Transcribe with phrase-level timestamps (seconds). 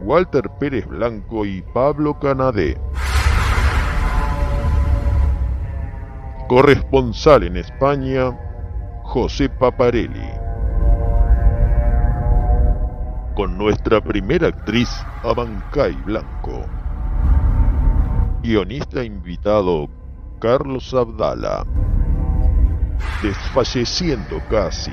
[0.00, 2.78] Walter Pérez Blanco y Pablo Canadé.
[6.48, 8.38] Corresponsal en España
[9.04, 10.30] José Paparelli.
[13.34, 14.88] Con nuestra primera actriz
[15.22, 16.64] Abancay Blanco
[18.46, 19.88] guionista invitado
[20.38, 21.66] Carlos Abdala,
[23.20, 24.92] desfalleciendo casi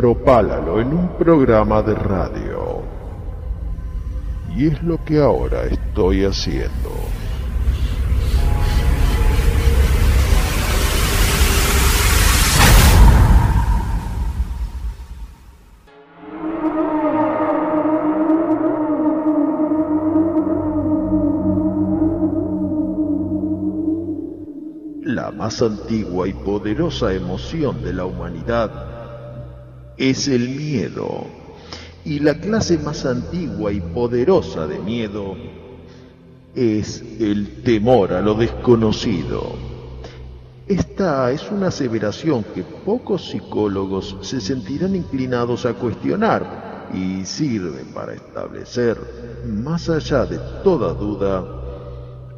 [0.00, 2.82] propálalo en un programa de radio.
[4.54, 6.92] Y es lo que ahora estoy haciendo.
[25.36, 28.85] más antigua y poderosa emoción de la humanidad
[29.96, 31.26] es el miedo.
[32.04, 35.36] Y la clase más antigua y poderosa de miedo
[36.54, 39.54] es el temor a lo desconocido.
[40.68, 48.14] Esta es una aseveración que pocos psicólogos se sentirán inclinados a cuestionar y sirve para
[48.14, 48.96] establecer,
[49.46, 51.44] más allá de toda duda,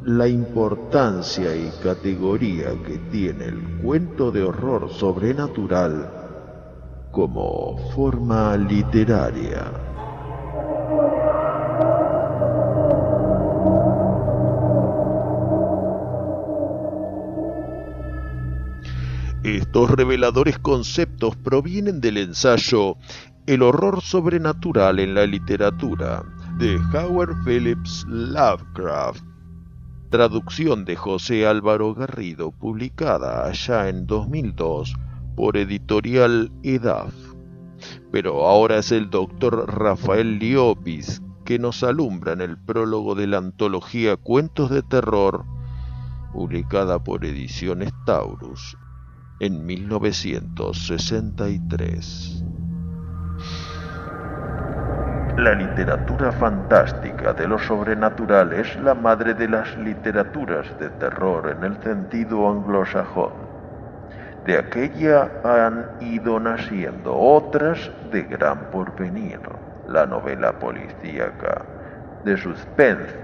[0.03, 6.18] la importancia y categoría que tiene el cuento de horror sobrenatural
[7.11, 9.71] como forma literaria.
[19.43, 22.97] Estos reveladores conceptos provienen del ensayo
[23.47, 26.23] El horror sobrenatural en la literatura
[26.57, 29.23] de Howard Phillips Lovecraft
[30.09, 34.95] traducción de José Álvaro Garrido, publicada allá en 2002
[35.39, 37.13] por editorial EDAF.
[38.11, 43.37] Pero ahora es el doctor Rafael Liopis que nos alumbra en el prólogo de la
[43.37, 45.45] antología Cuentos de Terror,
[46.33, 48.77] publicada por Ediciones Taurus
[49.39, 52.43] en 1963.
[55.37, 61.63] La literatura fantástica de lo sobrenatural es la madre de las literaturas de terror en
[61.63, 63.48] el sentido anglosajón.
[64.45, 69.39] De aquella han ido naciendo otras de gran porvenir.
[69.87, 71.65] La novela policíaca,
[72.23, 73.15] de suspense,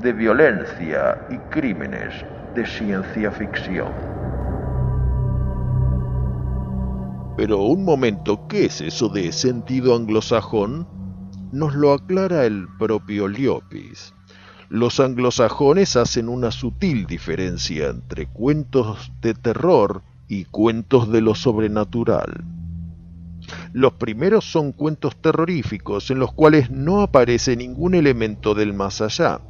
[0.00, 2.24] de violencia y crímenes,
[2.54, 3.92] de ciencia ficción.
[7.36, 10.86] Pero un momento, ¿qué es eso de sentido anglosajón?
[11.54, 14.12] nos lo aclara el propio Liopis.
[14.68, 20.02] Los anglosajones hacen una sutil diferencia entre cuentos de terror
[20.34, 22.44] y cuentos de lo sobrenatural.
[23.72, 29.40] Los primeros son cuentos terroríficos en los cuales no aparece ningún elemento del más allá.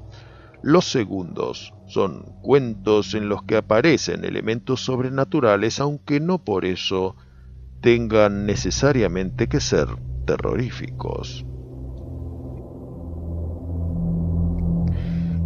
[0.62, 7.16] Los segundos son cuentos en los que aparecen elementos sobrenaturales aunque no por eso
[7.81, 9.88] tengan necesariamente que ser
[10.26, 11.44] terroríficos.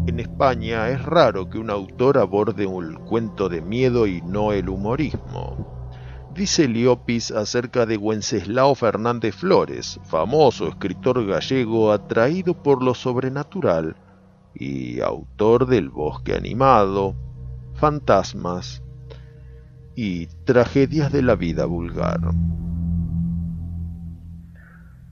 [0.08, 4.70] En España es raro que un autor aborde un cuento de miedo y no el
[4.70, 5.90] humorismo.
[6.34, 13.96] Dice Liopis acerca de Wenceslao Fernández Flores, famoso escritor gallego atraído por lo sobrenatural
[14.54, 17.14] y autor del Bosque Animado,
[17.74, 18.82] Fantasmas
[19.94, 22.18] y tragedias de la vida vulgar.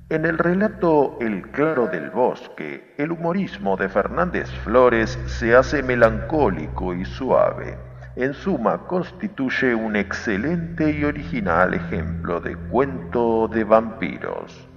[0.09, 6.95] En el relato El claro del bosque, el humorismo de Fernández Flores se hace melancólico
[6.95, 7.77] y suave.
[8.15, 14.69] En suma, constituye un excelente y original ejemplo de cuento de vampiros.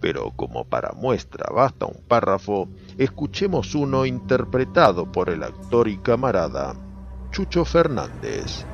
[0.00, 2.68] Pero como para muestra basta un párrafo,
[2.98, 6.74] escuchemos uno interpretado por el actor y camarada
[7.30, 8.66] Chucho Fernández.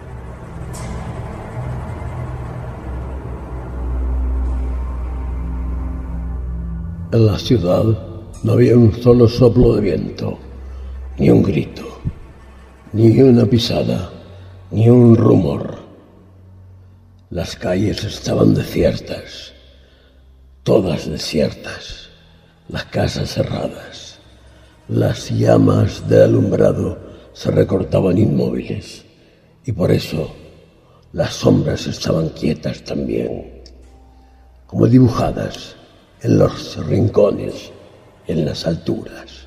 [7.12, 7.85] En la ciudad
[8.43, 10.38] no había un solo soplo de viento,
[11.19, 11.85] ni un grito,
[12.93, 14.11] ni una pisada,
[14.73, 15.76] ni un rumor.
[17.31, 19.53] Las calles estaban desiertas,
[20.64, 22.08] todas desiertas,
[22.69, 24.19] las casas cerradas.
[24.88, 26.99] Las llamas del alumbrado
[27.32, 29.05] se recortaban inmóviles
[29.64, 30.35] y por eso
[31.12, 33.62] las sombras estaban quietas también,
[34.67, 35.75] como dibujadas
[36.26, 37.70] en los rincones,
[38.26, 39.46] en las alturas.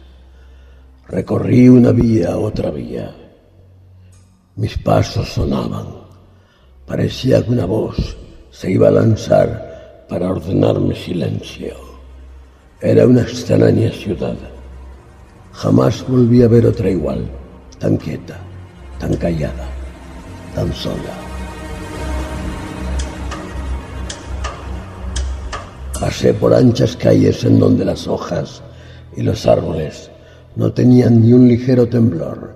[1.10, 3.14] Recorrí una vía, otra vía.
[4.56, 5.88] Mis pasos sonaban.
[6.86, 8.16] Parecía que una voz
[8.50, 11.76] se iba a lanzar para ordenarme silencio.
[12.80, 14.38] Era una extraña ciudad.
[15.52, 17.30] Jamás volví a ver otra igual,
[17.78, 18.38] tan quieta,
[19.00, 19.68] tan callada,
[20.56, 21.29] tan sola.
[26.00, 28.62] Pasé por anchas calles en donde las hojas
[29.18, 30.10] y los árboles
[30.56, 32.56] no tenían ni un ligero temblor.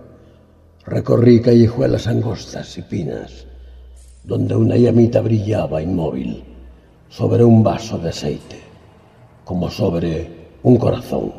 [0.86, 3.46] Recorrí callejuelas angostas y pinas,
[4.24, 6.42] donde una llamita brillaba inmóvil
[7.10, 8.62] sobre un vaso de aceite,
[9.44, 10.30] como sobre
[10.64, 11.34] un corazón.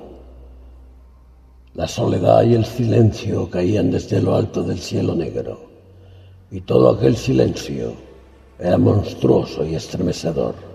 [1.73, 5.71] La soledad y el silencio caían desde lo alto del cielo negro,
[6.51, 7.95] y todo aquel silencio
[8.59, 10.74] era monstruoso y estremecedor.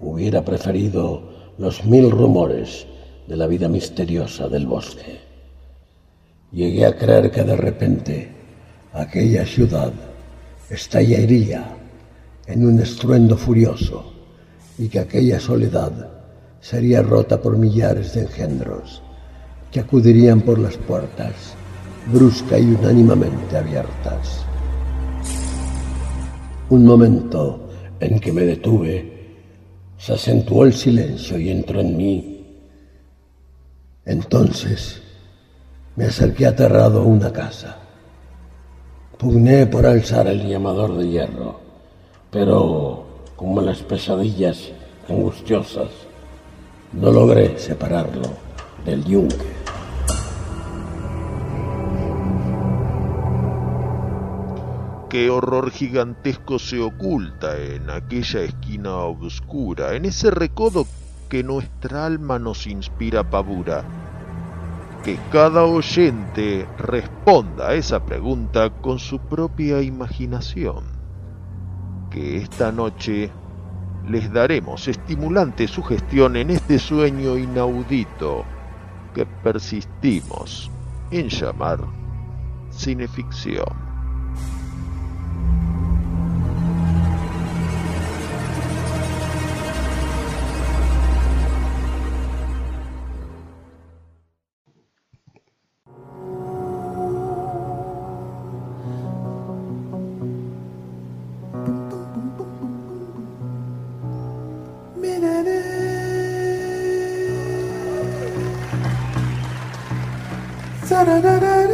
[0.00, 1.22] Hubiera preferido
[1.58, 2.86] los mil rumores
[3.26, 5.20] de la vida misteriosa del bosque.
[6.52, 8.28] Llegué a creer que de repente
[8.92, 9.92] aquella ciudad
[10.70, 11.76] estallaría
[12.46, 14.12] en un estruendo furioso
[14.78, 16.10] y que aquella soledad
[16.60, 19.02] sería rota por millares de engendros
[19.70, 21.34] que acudirían por las puertas,
[22.12, 24.44] brusca y unánimamente abiertas.
[26.70, 27.68] Un momento
[27.98, 29.13] en que me detuve
[30.04, 32.46] se acentuó el silencio y entró en mí.
[34.04, 35.00] Entonces
[35.96, 37.78] me acerqué aterrado a una casa.
[39.16, 41.58] Pugné por alzar el llamador de hierro,
[42.30, 44.72] pero como las pesadillas
[45.08, 45.88] angustiosas,
[46.92, 48.28] no logré separarlo
[48.84, 49.53] del yunque.
[55.14, 60.88] Qué horror gigantesco se oculta en aquella esquina oscura, en ese recodo
[61.28, 63.84] que nuestra alma nos inspira pavura.
[65.04, 70.82] Que cada oyente responda a esa pregunta con su propia imaginación.
[72.10, 73.30] Que esta noche
[74.08, 78.44] les daremos estimulante sugestión en este sueño inaudito
[79.14, 80.72] que persistimos
[81.12, 81.78] en llamar
[82.72, 83.83] cineficción.
[110.94, 111.73] ララララ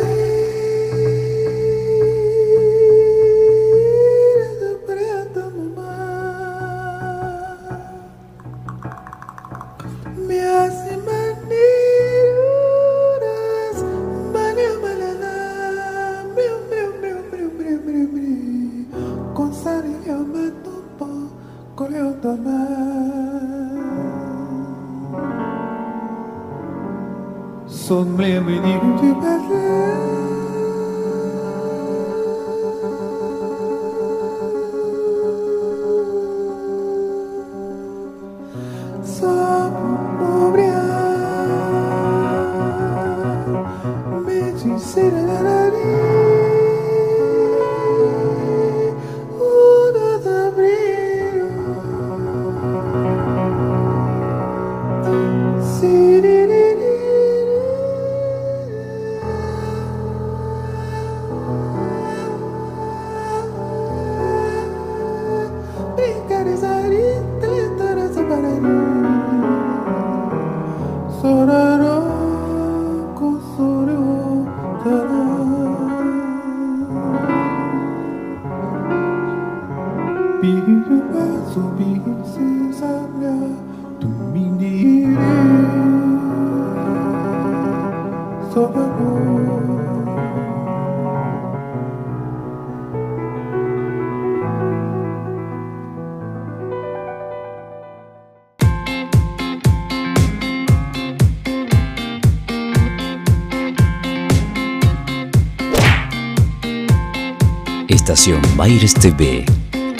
[108.61, 109.47] Baires TV,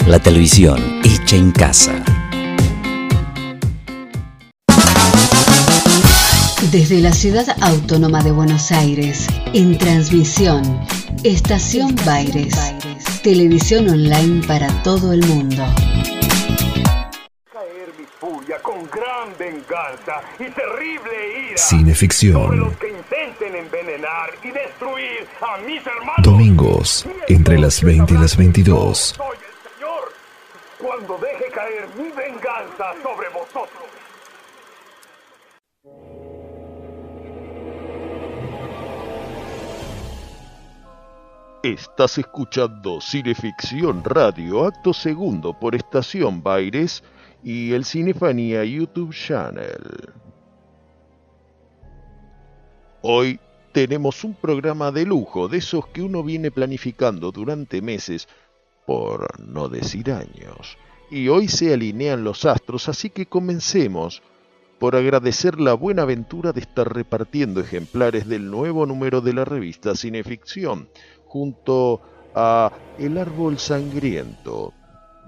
[0.05, 2.05] la televisión hecha en casa.
[6.71, 9.25] Desde la ciudad autónoma de Buenos Aires,
[9.55, 10.61] en transmisión,
[11.23, 12.53] Estación Baires,
[13.23, 15.65] televisión online para todo el mundo.
[20.05, 22.33] Venganza y terrible ira Cineficción.
[22.41, 26.23] sobre los que intenten envenenar y destruir a mis hermanos.
[26.23, 28.97] Domingos, entre las 20 y las 22.
[28.97, 30.13] Soy el Señor
[30.79, 33.81] cuando deje caer mi venganza sobre vosotros.
[41.63, 47.03] Estás escuchando Cineficción Radio, acto segundo por Estación Baires
[47.43, 50.13] y el Cinefanía YouTube Channel.
[53.01, 53.39] Hoy
[53.71, 58.27] tenemos un programa de lujo, de esos que uno viene planificando durante meses,
[58.85, 60.77] por no decir años.
[61.09, 64.21] Y hoy se alinean los astros, así que comencemos
[64.79, 69.95] por agradecer la buena aventura de estar repartiendo ejemplares del nuevo número de la revista
[69.95, 70.89] Cineficción,
[71.25, 72.01] junto
[72.33, 74.73] a El Árbol Sangriento,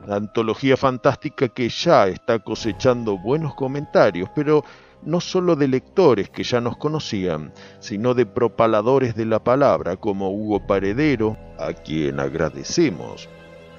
[0.09, 4.63] antología fantástica que ya está cosechando buenos comentarios, pero
[5.01, 10.31] no solo de lectores que ya nos conocían, sino de propaladores de la palabra como
[10.31, 13.29] Hugo Paredero, a quien agradecemos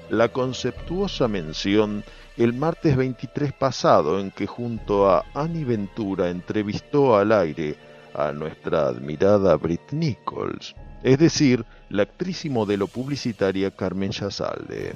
[0.09, 2.03] la conceptuosa mención
[2.37, 7.75] el martes 23 pasado en que junto a Annie Ventura entrevistó al aire
[8.13, 14.93] a nuestra admirada Brit Nichols, es decir, la actriz y modelo publicitaria Carmen Yazalde.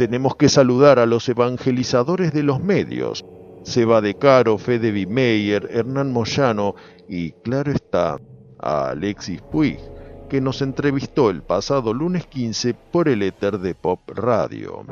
[0.00, 3.22] Tenemos que saludar a los evangelizadores de los medios,
[3.64, 6.74] Seba de Caro, Fede Bimeyer, Hernán Moyano
[7.06, 8.18] y, claro está,
[8.58, 9.78] a Alexis Puig,
[10.30, 14.86] que nos entrevistó el pasado lunes 15 por el éter de Pop Radio.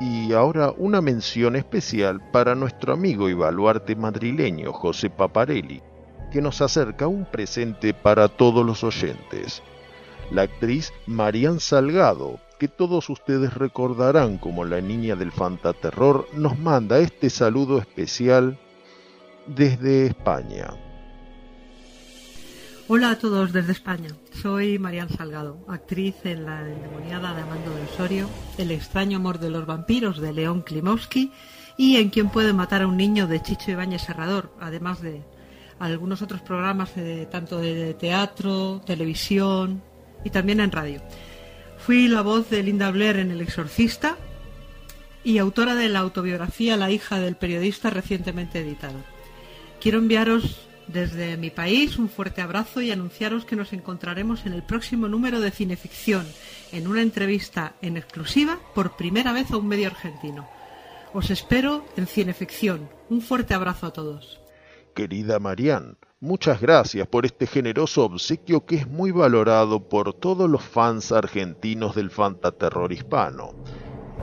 [0.00, 5.82] Y ahora una mención especial para nuestro amigo y baluarte madrileño José Paparelli,
[6.32, 9.62] que nos acerca un presente para todos los oyentes.
[10.30, 17.00] La actriz Marian Salgado, que todos ustedes recordarán como la niña del fantaterror, nos manda
[17.00, 18.56] este saludo especial
[19.48, 20.68] desde España.
[22.86, 24.10] Hola a todos desde España.
[24.32, 29.50] Soy Marian Salgado, actriz en la endemoniada de Amando del Osorio, El extraño amor de
[29.50, 31.32] los vampiros de León Klimowski
[31.76, 35.24] y En quien puede matar a un niño de Chicho Ibáñez Serrador, además de
[35.80, 39.89] algunos otros programas de, tanto de teatro, televisión
[40.24, 41.02] y también en radio.
[41.78, 44.16] Fui la voz de Linda Blair en El Exorcista
[45.24, 49.04] y autora de la autobiografía La hija del periodista recientemente editada.
[49.80, 54.62] Quiero enviaros desde mi país un fuerte abrazo y anunciaros que nos encontraremos en el
[54.62, 56.26] próximo número de Cineficción,
[56.72, 60.48] en una entrevista en exclusiva por primera vez a un medio argentino.
[61.12, 62.88] Os espero en Cineficción.
[63.08, 64.40] Un fuerte abrazo a todos.
[64.94, 70.62] Querida Marian, muchas gracias por este generoso obsequio que es muy valorado por todos los
[70.62, 73.52] fans argentinos del fantaterror hispano.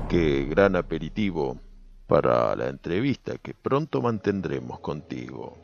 [0.08, 1.58] Qué gran aperitivo
[2.06, 5.58] para la entrevista que pronto mantendremos contigo.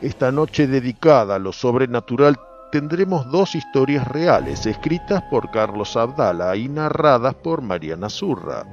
[0.00, 2.38] Esta noche dedicada a lo sobrenatural
[2.70, 8.64] tendremos dos historias reales escritas por Carlos Abdala y narradas por Mariana Zurra.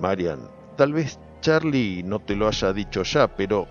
[0.00, 0.40] Marian,
[0.76, 3.68] tal vez Charlie no te lo haya dicho ya, pero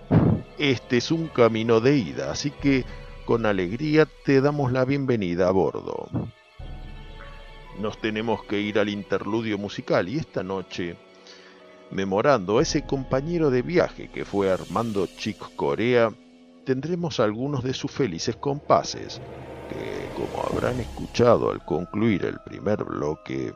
[0.57, 2.85] este es un camino de ida, así que
[3.25, 6.07] con alegría te damos la bienvenida a bordo.
[7.79, 10.95] Nos tenemos que ir al interludio musical y esta noche,
[11.91, 16.13] memorando a ese compañero de viaje que fue Armando Chick Corea,
[16.65, 19.21] tendremos algunos de sus felices compases,
[19.69, 23.53] que como habrán escuchado al concluir el primer bloque,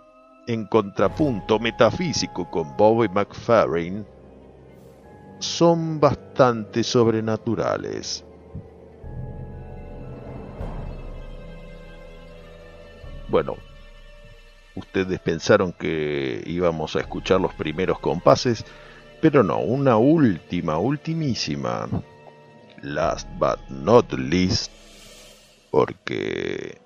[0.48, 4.05] en contrapunto metafísico con Bobby McFerrin,
[5.39, 8.24] son bastante sobrenaturales.
[13.29, 13.58] Bueno,
[14.75, 18.65] ustedes pensaron que íbamos a escuchar los primeros compases,
[19.22, 21.88] pero no, una última, ultimísima,
[22.81, 24.72] last but not least,
[25.69, 26.79] porque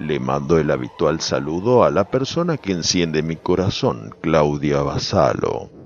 [0.00, 5.79] le mando el habitual saludo a la persona que enciende mi corazón, Claudia Basalo.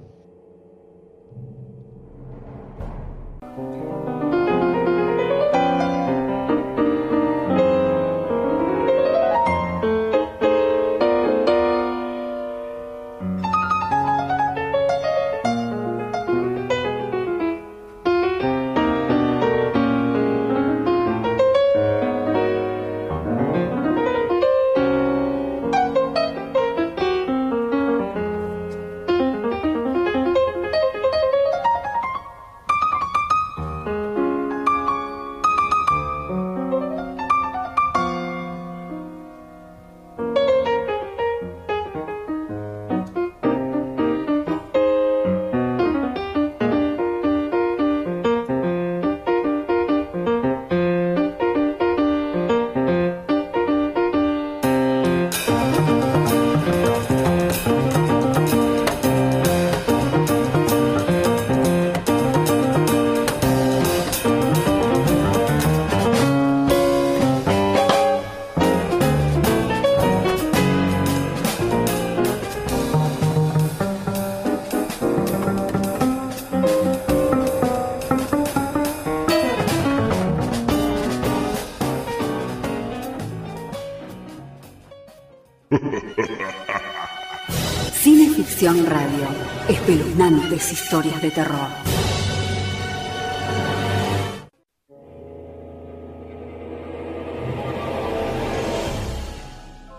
[88.67, 89.29] Radio,
[89.69, 91.69] espeluznantes historias de terror.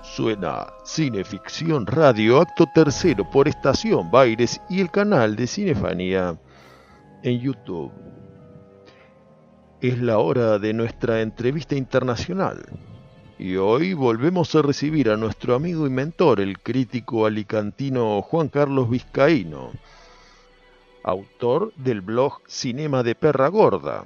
[0.01, 6.36] Suena Cineficción Radio, acto tercero por Estación Baires y el canal de Cinefanía
[7.21, 7.91] en YouTube.
[9.80, 12.65] Es la hora de nuestra entrevista internacional.
[13.37, 18.89] Y hoy volvemos a recibir a nuestro amigo y mentor, el crítico alicantino Juan Carlos
[18.89, 19.71] Vizcaíno,
[21.03, 24.05] autor del blog Cinema de Perra Gorda,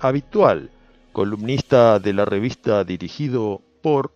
[0.00, 0.70] habitual,
[1.14, 4.12] columnista de la revista dirigido por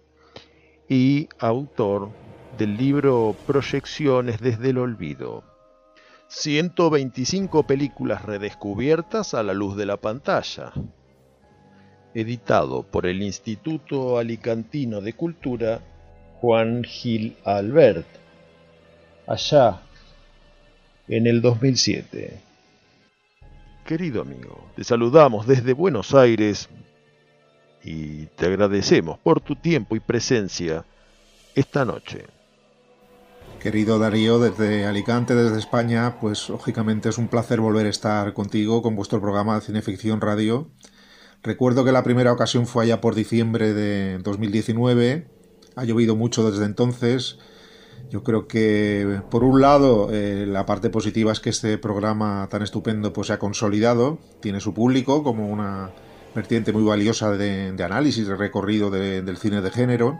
[0.86, 2.10] y autor
[2.58, 5.44] del libro Proyecciones desde el Olvido.
[6.26, 10.74] 125 películas redescubiertas a la luz de la pantalla
[12.14, 15.80] editado por el Instituto Alicantino de Cultura
[16.40, 18.06] Juan Gil Albert,
[19.26, 19.80] allá
[21.08, 22.40] en el 2007.
[23.84, 26.68] Querido amigo, te saludamos desde Buenos Aires
[27.82, 30.84] y te agradecemos por tu tiempo y presencia
[31.54, 32.26] esta noche.
[33.60, 38.82] Querido Darío, desde Alicante, desde España, pues lógicamente es un placer volver a estar contigo
[38.82, 40.68] con vuestro programa de Cineficción Radio
[41.42, 45.28] Recuerdo que la primera ocasión fue allá por diciembre de 2019.
[45.76, 47.38] Ha llovido mucho desde entonces.
[48.10, 52.62] Yo creo que, por un lado, eh, la parte positiva es que este programa tan
[52.62, 55.90] estupendo pues, se ha consolidado, tiene su público como una
[56.34, 60.18] vertiente muy valiosa de, análisis, de recorrido del cine de género.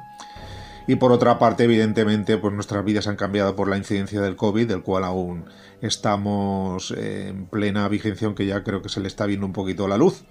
[0.87, 4.69] Y por otra parte, evidentemente, pues nuestras vidas han cambiado por la incidencia del COVID,
[4.69, 5.45] del cual aún
[5.83, 9.99] estamos en plena vigencia, aunque ya creo que se le está viendo un poquito la
[9.99, 10.25] luz.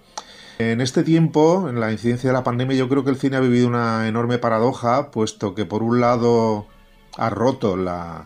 [0.59, 3.41] En este tiempo, en la incidencia de la pandemia, yo creo que el cine ha
[3.41, 6.65] vivido una enorme paradoja, puesto que por un lado
[7.15, 8.25] ha roto la,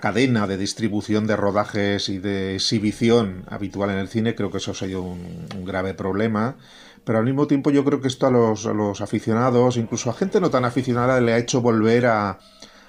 [0.00, 4.70] cadena de distribución de rodajes y de exhibición habitual en el cine, creo que eso
[4.70, 6.54] ha sido un, grave problema,
[7.02, 10.14] pero al mismo tiempo yo creo que esto a los, a los aficionados, incluso a
[10.14, 12.38] gente no tan aficionada, le ha hecho volver a,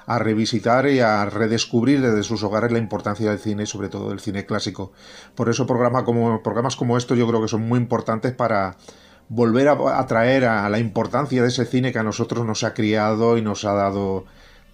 [0.07, 4.19] a revisitar y a redescubrir desde sus hogares la importancia del cine sobre todo del
[4.19, 4.91] cine clásico.
[5.35, 8.77] Por eso como, programas como estos yo creo que son muy importantes para
[9.29, 13.37] volver a atraer a la importancia de ese cine que a nosotros nos ha criado
[13.37, 14.25] y nos ha dado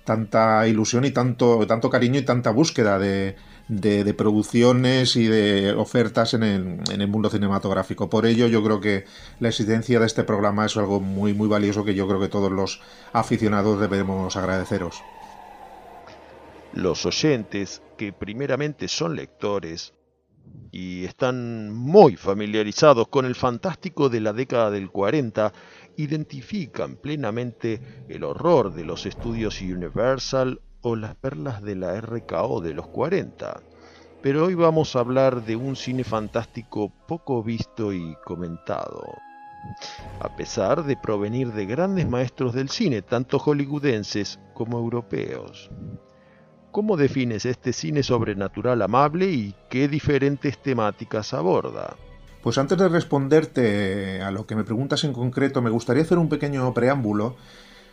[0.04, 3.36] tanta ilusión y tanto, tanto cariño y tanta búsqueda de,
[3.70, 8.10] de, producciones y de ofertas en el, en el, mundo cinematográfico.
[8.10, 9.06] Por ello, yo creo que
[9.40, 12.52] la existencia de este programa es algo muy, muy valioso que yo creo que todos
[12.52, 12.82] los
[13.14, 15.02] aficionados debemos agradeceros
[16.74, 19.94] los oyentes, que primeramente son lectores
[20.72, 25.52] y están muy familiarizados con el fantástico de la década del 40,
[25.98, 32.74] identifican plenamente el horror de los estudios Universal o las perlas de la RKO de
[32.74, 33.62] los 40.
[34.22, 39.04] Pero hoy vamos a hablar de un cine fantástico poco visto y comentado.
[40.20, 45.70] a pesar de provenir de grandes maestros del cine, tanto hollywoodenses como europeos.
[46.72, 51.98] ¿Cómo defines este cine sobrenatural amable y qué diferentes temáticas aborda?
[52.42, 56.30] Pues antes de responderte a lo que me preguntas en concreto, me gustaría hacer un
[56.30, 57.36] pequeño preámbulo,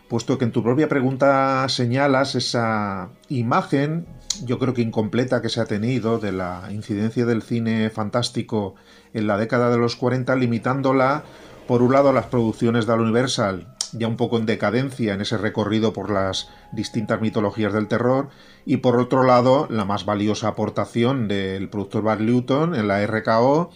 [0.08, 4.06] puesto que en tu propia pregunta señalas esa imagen,
[4.44, 8.76] yo creo que incompleta, que se ha tenido de la incidencia del cine fantástico
[9.12, 11.24] en la década de los 40, limitándola,
[11.66, 15.20] por un lado, a las producciones de la Universal, ya un poco en decadencia en
[15.20, 18.28] ese recorrido por las distintas mitologías del terror,
[18.64, 23.70] y por otro lado, la más valiosa aportación del productor Bart Luton en la RKO,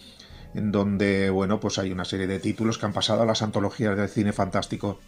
[0.55, 3.97] en donde, bueno, pues hay una serie de títulos que han pasado a las antologías
[3.97, 4.99] del cine fantástico.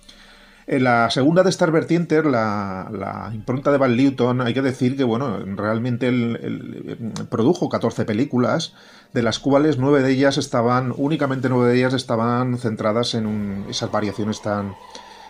[0.66, 5.04] En la segunda de estas vertientes, la, impronta de Van Newton, hay que decir que,
[5.04, 8.72] bueno, realmente él, produjo 14 películas,
[9.14, 13.90] de las cuales nueve de ellas estaban, únicamente nueve de ellas estaban centradas en esas
[13.90, 14.74] variaciones tan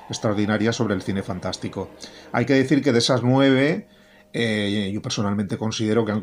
[0.09, 1.90] extraordinarias sobre el cine fantástico.
[2.33, 3.87] Hay que decir que de esas nueve,
[4.33, 6.14] eh, yo personalmente considero que,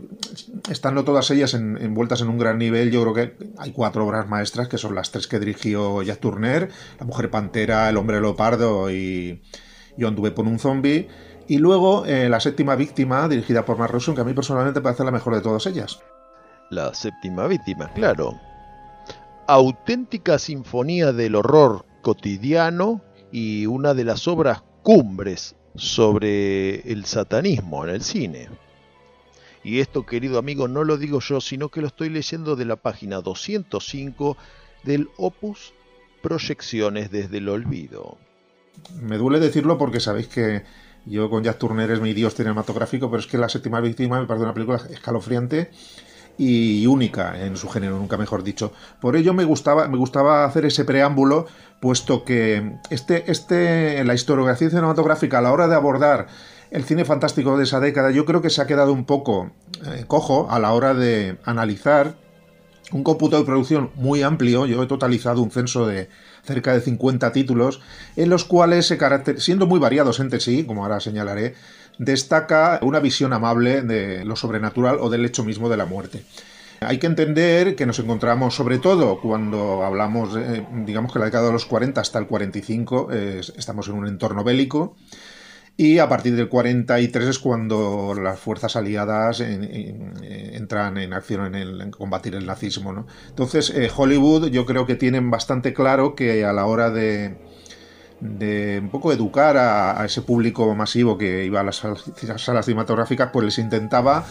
[0.71, 4.67] estando todas ellas envueltas en un gran nivel, yo creo que hay cuatro obras maestras,
[4.67, 6.69] que son las tres que dirigió Jack Turner,
[6.99, 9.43] La Mujer Pantera, El Hombre Leopardo y
[9.97, 11.07] Yo anduve por un zombie.
[11.47, 15.03] Y luego eh, La Séptima Víctima, dirigida por Mark Russell, que a mí personalmente parece
[15.03, 15.99] la mejor de todas ellas.
[16.71, 18.39] La Séptima Víctima, claro.
[19.45, 27.89] Auténtica sinfonía del horror cotidiano y una de las obras cumbres sobre el satanismo en
[27.95, 28.47] el cine.
[29.65, 32.77] Y esto, querido amigo, no lo digo yo, sino que lo estoy leyendo de la
[32.77, 34.37] página 205
[34.83, 35.73] del Opus
[36.21, 38.17] Proyecciones desde el Olvido.
[39.01, 40.63] Me duele decirlo porque sabéis que
[41.05, 44.25] yo con Jack Turner es mi dios cinematográfico, pero es que La séptima víctima me
[44.25, 45.69] parece una película escalofriante
[46.43, 48.73] y única en su género, nunca mejor dicho.
[48.99, 51.45] Por ello me gustaba, me gustaba hacer ese preámbulo,
[51.79, 56.25] puesto que este, este, la historiografía cinematográfica a la hora de abordar
[56.71, 59.51] el cine fantástico de esa década, yo creo que se ha quedado un poco
[59.85, 62.15] eh, cojo a la hora de analizar
[62.91, 64.65] un cómputo de producción muy amplio.
[64.65, 66.09] Yo he totalizado un censo de
[66.43, 67.81] cerca de 50 títulos,
[68.15, 68.97] en los cuales, se
[69.37, 71.55] siendo muy variados entre sí, como ahora señalaré,
[71.97, 76.23] destaca una visión amable de lo sobrenatural o del hecho mismo de la muerte.
[76.79, 80.35] Hay que entender que nos encontramos, sobre todo cuando hablamos,
[80.83, 84.95] digamos que la década de los 40 hasta el 45, estamos en un entorno bélico,
[85.81, 92.35] y a partir del 43 es cuando las fuerzas aliadas entran en acción en, combatir
[92.35, 93.07] el nazismo.
[93.29, 97.35] Entonces, eh, Hollywood yo creo que tienen bastante claro que a la hora de,
[98.19, 103.45] de un poco educar a, ese público masivo que iba a las salas, cinematográficas, pues
[103.45, 104.23] les intentaba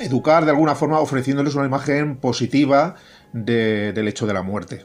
[0.00, 2.96] educar de alguna forma ofreciéndoles una imagen positiva
[3.32, 4.84] del hecho de la muerte.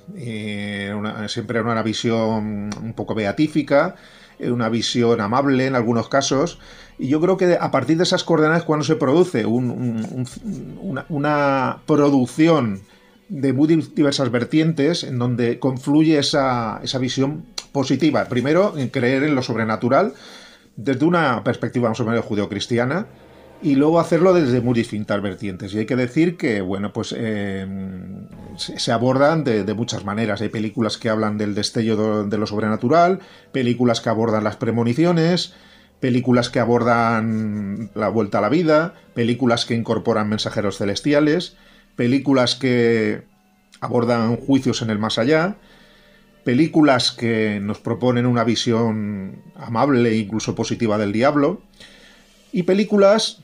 [1.27, 3.95] siempre era una visión un poco beatífica,
[4.39, 6.59] una visión amable en algunos casos,
[6.97, 12.81] y yo creo que a partir de esas coordenadas cuando se produce una, una producción
[13.27, 18.25] de muy diversas vertientes en donde confluye esa, esa visión positiva.
[18.25, 20.13] Primero, en creer en lo sobrenatural
[20.75, 23.07] desde una perspectiva más o menos judeocristiana
[23.61, 25.73] y luego hacerlo desde muy distintas vertientes.
[25.73, 27.65] Y hay que decir que, bueno, pues eh,
[28.57, 30.41] se abordan de, muchas maneras.
[30.41, 33.19] Hay películas que hablan del destello de lo sobrenatural,
[33.51, 35.53] películas que abordan las premoniciones,
[35.99, 41.55] películas que abordan la vuelta a la vida, películas que incorporan mensajeros celestiales,
[41.95, 43.23] películas que
[43.79, 45.55] abordan juicios en el más allá,
[46.43, 51.61] películas que nos proponen una visión amable e incluso positiva del diablo,
[52.51, 53.41] y películas,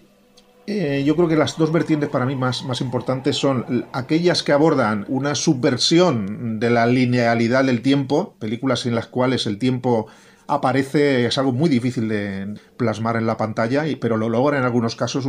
[0.67, 4.51] eh, yo creo que las dos vertientes para mí más, más importantes son aquellas que
[4.51, 10.07] abordan una subversión de la linealidad del tiempo, películas en las cuales el tiempo
[10.47, 14.95] aparece, es algo muy difícil de plasmar en la pantalla, pero lo logra en algunos
[14.95, 15.27] casos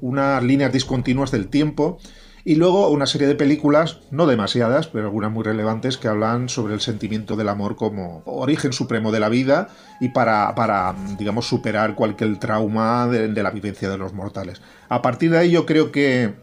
[0.00, 1.98] unas líneas discontinuas del tiempo
[2.44, 6.74] y luego una serie de películas, no demasiadas, pero algunas muy relevantes, que hablan sobre
[6.74, 9.68] el sentimiento del amor como origen supremo de la vida
[10.00, 14.62] y para, para digamos, superar cualquier trauma de, la vivencia de los mortales.
[14.88, 16.34] A partir de ahí yo creo que,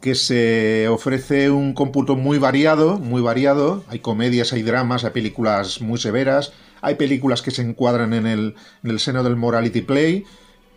[0.00, 3.82] que se ofrece un cómputo muy variado, muy variado.
[3.88, 8.54] Hay comedias, hay dramas, hay películas muy severas, hay películas que se encuadran en el,
[8.84, 10.24] en el seno del morality play,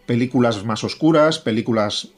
[0.05, 2.09] películas más oscuras, películas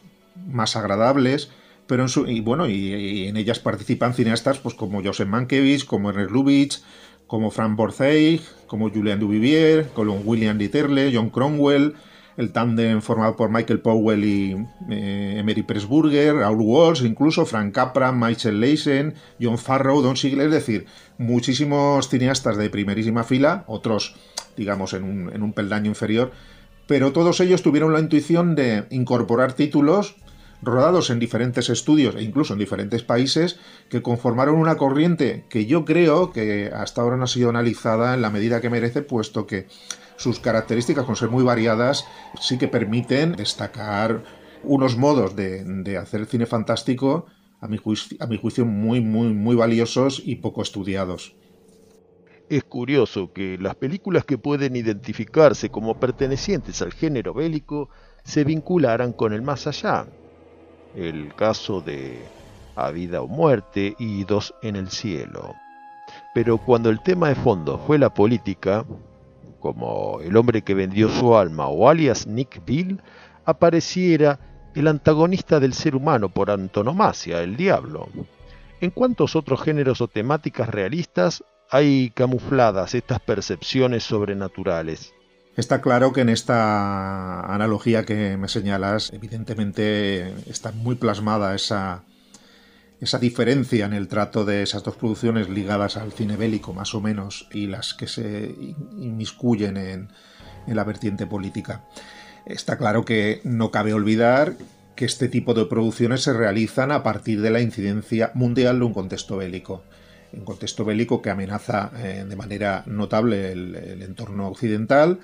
[0.48, 1.50] más agradables
[1.92, 6.10] pero en su, y bueno, y, en ellas participan cineastas pues como Joseph Mankiewicz, como
[6.10, 6.80] Ernest Lubitsch,
[7.28, 11.96] como Frank Borzeig, como Julian Duvivier, como William Dieterle, John Cromwell,
[12.38, 14.56] el tándem formado por Michael Powell y
[14.90, 20.54] eh, Emery Pressburger, Raúl Walsh, incluso Frank Capra, Michael Leisen, John Farrow, Don Siegler, es
[20.54, 20.86] decir,
[21.18, 24.16] muchísimos cineastas de primerísima fila, otros,
[24.56, 26.32] digamos, en un, en un peldaño inferior,
[26.88, 30.16] pero todos ellos tuvieron la intuición de incorporar títulos
[30.62, 35.86] rodados en diferentes estudios e incluso en diferentes países que conformaron una corriente que yo
[35.86, 39.68] creo que hasta ahora no ha sido analizada en la medida que merece, puesto que
[40.18, 42.06] sus características, con ser muy variadas,
[42.40, 44.24] sí que permiten destacar
[44.64, 47.26] unos modos de, hacer cine fantástico,
[47.60, 51.36] a mi, juicio, a mi juicio, muy, muy, muy valiosos y poco estudiados.
[52.50, 57.90] Es curioso que las películas que pueden identificarse como pertenecientes al género bélico
[58.24, 60.08] se vincularan con el más allá.
[60.96, 62.26] El caso de
[62.76, 65.56] A vida o muerte y Dos en el cielo.
[66.34, 68.86] Pero cuando el tema de fondo fue la política,
[69.60, 73.02] como El hombre que vendió su alma o alias Nick Bill,
[73.46, 74.40] apareciera
[74.76, 78.10] el antagonista del ser humano por antonomasia, el diablo.
[78.80, 85.14] ¿En cuántos otros géneros o temáticas realistas hay camufladas estas percepciones sobrenaturales?
[85.62, 92.02] Está claro que en esta analogía que me señalas, evidentemente está muy plasmada esa,
[93.00, 97.00] esa diferencia en el trato de esas dos producciones ligadas al cine bélico, más o
[97.00, 98.56] menos, y las que se
[98.98, 100.08] inmiscuyen en,
[100.66, 101.86] la vertiente política.
[102.48, 104.56] Está claro que no cabe olvidar
[104.96, 108.96] que este tipo de producciones se realizan a partir de la incidencia mundial de un
[108.96, 109.84] contexto bélico.
[110.34, 115.20] Un contexto bélico que amenaza eh, de manera notable el, entorno occidental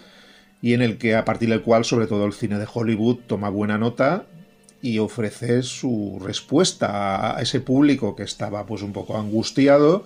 [0.62, 3.50] y en el que a partir del cual sobre todo el cine de Hollywood toma
[3.50, 4.26] buena nota
[4.82, 10.06] y ofrece su respuesta a ese público que estaba pues un poco angustiado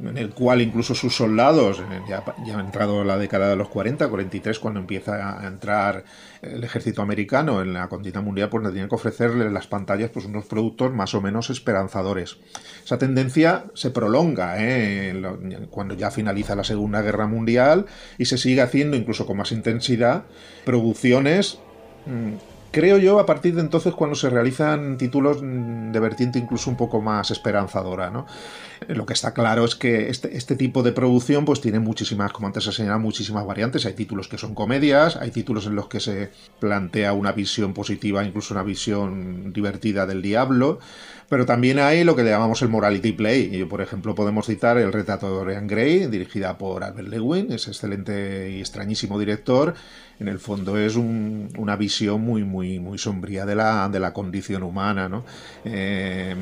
[0.00, 3.68] en el cual incluso sus soldados, eh, ya, ya, ha entrado la década de los
[3.68, 6.04] 40, 43, cuando empieza a entrar
[6.40, 10.46] el ejército americano en la contienda mundial, pues tienen que ofrecerle las pantallas pues unos
[10.46, 12.38] productos más o menos esperanzadores.
[12.84, 15.20] Esa tendencia se prolonga ¿eh?
[15.70, 17.86] cuando ya finaliza la Segunda Guerra Mundial
[18.18, 20.24] y se sigue haciendo incluso con más intensidad
[20.64, 21.58] producciones
[22.06, 26.76] mm, Creo yo a partir de entonces cuando se realizan títulos de vertiente incluso un
[26.76, 28.24] poco más esperanzadora, ¿no?
[28.88, 32.46] Lo que está claro es que este, este, tipo de producción pues tiene muchísimas, como
[32.46, 33.86] antes se señalado, muchísimas variantes.
[33.86, 38.24] Hay títulos que son comedias, hay títulos en los que se plantea una visión positiva,
[38.24, 40.80] incluso una visión divertida del diablo,
[41.28, 43.48] pero también hay lo que le llamamos el morality play.
[43.52, 47.68] Y, por ejemplo, podemos citar El retrato de Dorian Gray, dirigida por Albert Lewin, es
[47.68, 49.74] excelente y extrañísimo director.
[50.22, 54.62] En el fondo es una visión muy, muy, muy sombría de la, de la condición
[54.62, 55.08] humana.
[55.08, 55.24] ¿no?
[55.64, 56.36] Eh,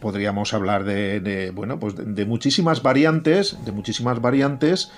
[0.00, 4.90] podríamos hablar de, bueno, pues de muchísimas variantes, de muchísimas variantes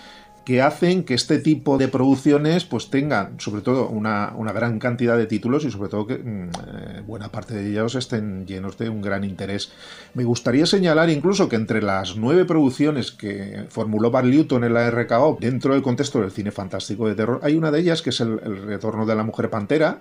[0.44, 5.26] que hacen que este tipo de producciones pues tengan sobre todo una, gran cantidad de
[5.26, 9.02] títulos y sobre todo que mm, eh, buena parte de ellos estén llenos de un
[9.02, 9.70] gran interés.
[10.14, 15.38] Me gustaría señalar incluso que entre las nueve producciones que formuló Newton en la RKO
[15.40, 18.38] dentro del contexto del cine fantástico de terror, hay una de ellas que es el,
[18.38, 20.00] retorno de la mujer pantera,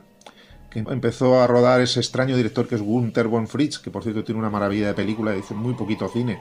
[0.71, 4.23] que empezó a rodar ese extraño director que es Gunther von Fritz, que por cierto
[4.23, 6.39] tiene una maravilla de película, dice muy poquito cine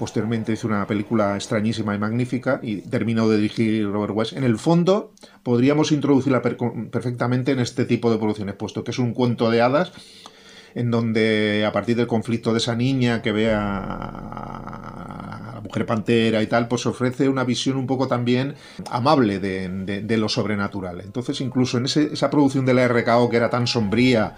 [0.00, 4.32] Posteriormente hizo una película extrañísima y magnífica y terminó de dirigir Robert West.
[4.32, 9.12] En el fondo, podríamos introducirla perfectamente en este tipo de producciones, puesto que es un
[9.12, 9.92] cuento de hadas
[10.74, 16.42] en donde a partir del conflicto de esa niña que ve a, la mujer pantera
[16.42, 18.54] y tal, pues ofrece una visión un poco también
[18.90, 21.00] amable de, lo sobrenatural.
[21.00, 24.36] Entonces, incluso en esa producción de la RKO que era tan sombría,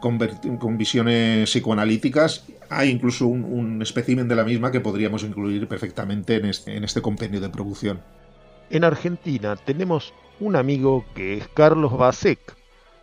[0.00, 2.44] con, visiones psicoanalíticas.
[2.68, 6.84] Hay incluso un, un espécimen de la misma que podríamos incluir perfectamente en este, en
[6.84, 8.00] este compendio de producción.
[8.70, 12.38] En Argentina tenemos un amigo que es Carlos Basek,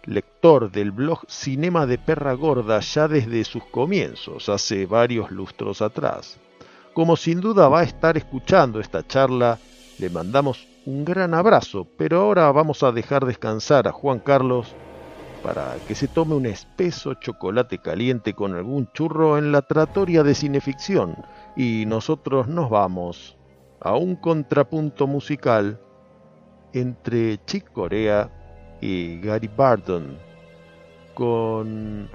[0.05, 6.37] lector del blog Cinema de Perra Gorda ya desde sus comienzos, hace varios lustros atrás.
[6.93, 9.59] Como sin duda va a estar escuchando esta charla,
[9.97, 14.75] le mandamos un gran abrazo, pero ahora vamos a dejar descansar a Juan Carlos
[15.43, 20.35] para que se tome un espeso chocolate caliente con algún churro en la tratoria de
[20.35, 21.15] cineficción
[21.55, 23.37] y nosotros nos vamos
[23.79, 25.79] a un contrapunto musical
[26.73, 28.40] entre Chick Corea
[28.81, 30.17] y Gary Barton
[31.13, 32.09] con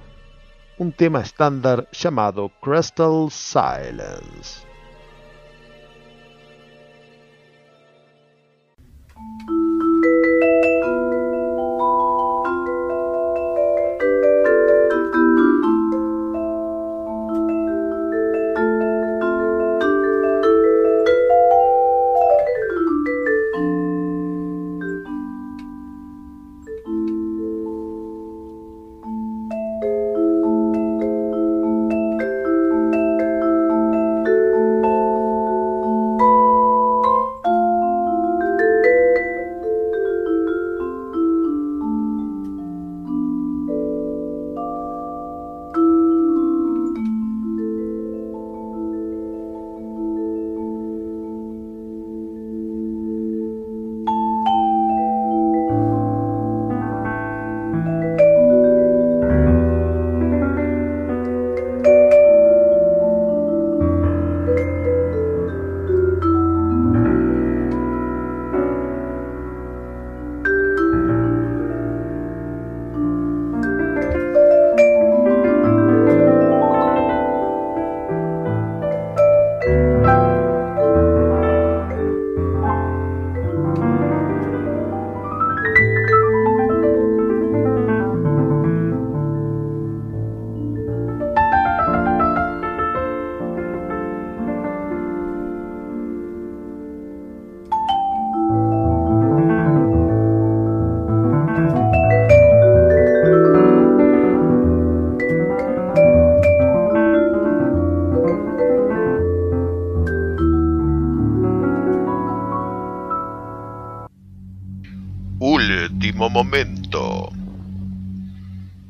[0.79, 4.67] un tema estándar llamado Crystal Silence.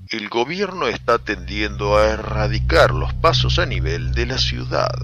[0.08, 4.94] El gobierno está tendiendo a erradicar los pasos a nivel de la ciudad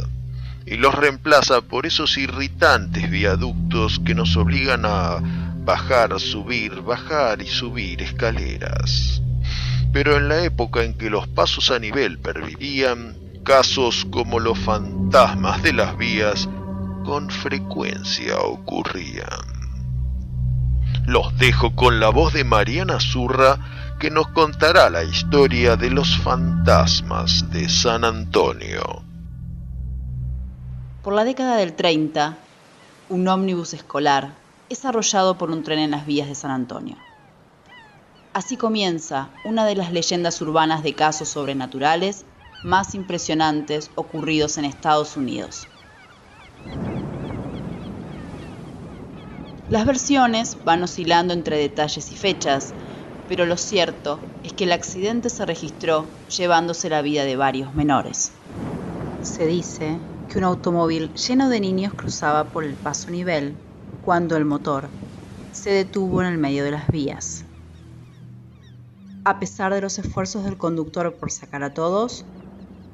[0.64, 5.16] y los reemplaza por esos irritantes viaductos que nos obligan a
[5.64, 9.20] bajar, subir, bajar y subir escaleras.
[9.92, 15.64] Pero en la época en que los pasos a nivel pervivían, casos como los fantasmas
[15.64, 16.48] de las vías
[17.04, 19.26] con frecuencia ocurrían.
[21.06, 26.18] Los dejo con la voz de Mariana Zurra que nos contará la historia de los
[26.18, 28.82] fantasmas de San Antonio.
[31.04, 32.36] Por la década del 30,
[33.10, 34.32] un ómnibus escolar
[34.68, 36.96] es arrollado por un tren en las vías de San Antonio.
[38.32, 42.24] Así comienza una de las leyendas urbanas de casos sobrenaturales
[42.64, 45.68] más impresionantes ocurridos en Estados Unidos.
[49.70, 52.74] Las versiones van oscilando entre detalles y fechas,
[53.32, 58.30] pero lo cierto es que el accidente se registró llevándose la vida de varios menores.
[59.22, 63.56] Se dice que un automóvil lleno de niños cruzaba por el paso nivel
[64.04, 64.90] cuando el motor
[65.50, 67.46] se detuvo en el medio de las vías.
[69.24, 72.26] A pesar de los esfuerzos del conductor por sacar a todos,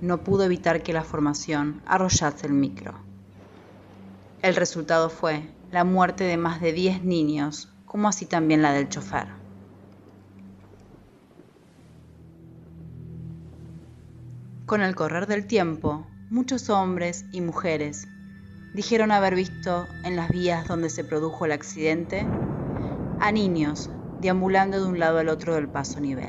[0.01, 2.95] no pudo evitar que la formación arrollase el micro.
[4.43, 8.89] El resultado fue la muerte de más de 10 niños, como así también la del
[8.89, 9.38] chofer.
[14.69, 18.07] Con el correr del tiempo, muchos hombres y mujeres
[18.75, 22.27] dijeron haber visto en las vías donde se produjo el accidente
[23.19, 23.89] a niños
[24.21, 26.29] deambulando de un lado al otro del paso nivel.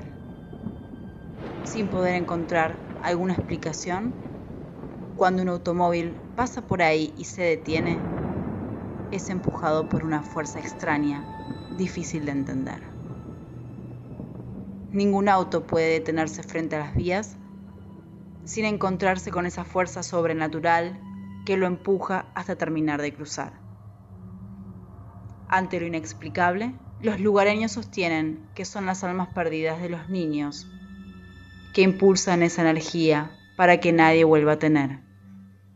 [1.65, 4.13] Sin poder encontrar alguna explicación,
[5.17, 7.99] cuando un automóvil pasa por ahí y se detiene,
[9.11, 11.25] es empujado por una fuerza extraña,
[11.77, 12.79] difícil de entender.
[14.93, 17.35] Ningún auto puede detenerse frente a las vías
[18.49, 20.99] sin encontrarse con esa fuerza sobrenatural
[21.45, 23.53] que lo empuja hasta terminar de cruzar.
[25.47, 30.67] Ante lo inexplicable, los lugareños sostienen que son las almas perdidas de los niños
[31.75, 35.01] que impulsan esa energía para que nadie vuelva a tener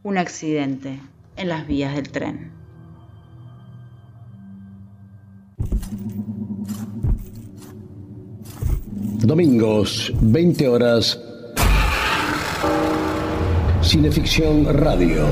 [0.01, 0.99] un accidente
[1.35, 2.51] en las vías del tren.
[9.21, 11.32] Domingos, 20 horas.
[13.83, 15.25] Cineficción Radio.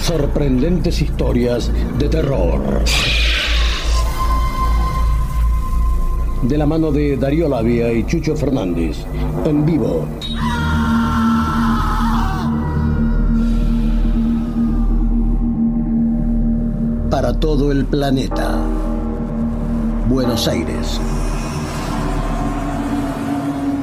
[0.00, 2.60] Sorprendentes historias de terror.
[6.42, 9.04] De la mano de Darío Labia y Chucho Fernández.
[9.44, 10.06] En vivo.
[17.10, 18.56] Para todo el planeta.
[20.08, 21.00] Buenos Aires.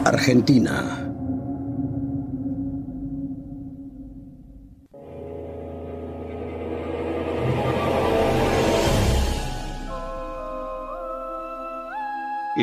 [0.06, 1.05] Argentina.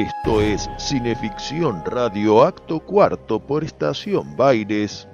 [0.02, 5.06] Esto es Cineficción Radio Acto Cuarto por Estación Baires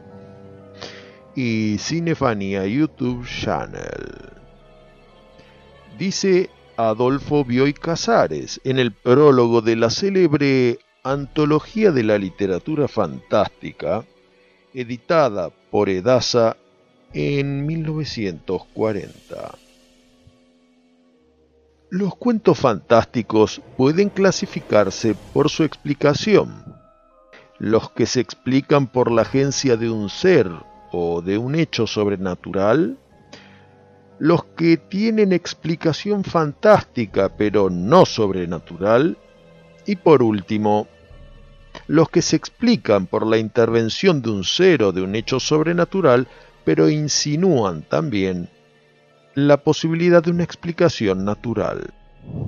[1.36, 4.32] y Cinefania YouTube Channel.
[5.98, 14.06] Dice Adolfo Bioy Casares en el prólogo de la célebre Antología de la Literatura Fantástica,
[14.72, 16.56] editada por Edasa
[17.12, 19.67] en 1940.
[21.90, 26.62] Los cuentos fantásticos pueden clasificarse por su explicación.
[27.58, 30.50] Los que se explican por la agencia de un ser
[30.92, 32.98] o de un hecho sobrenatural.
[34.18, 39.16] Los que tienen explicación fantástica pero no sobrenatural.
[39.86, 40.88] Y por último,
[41.86, 46.28] los que se explican por la intervención de un ser o de un hecho sobrenatural
[46.66, 48.50] pero insinúan también
[49.34, 51.92] la posibilidad de una explicación natural.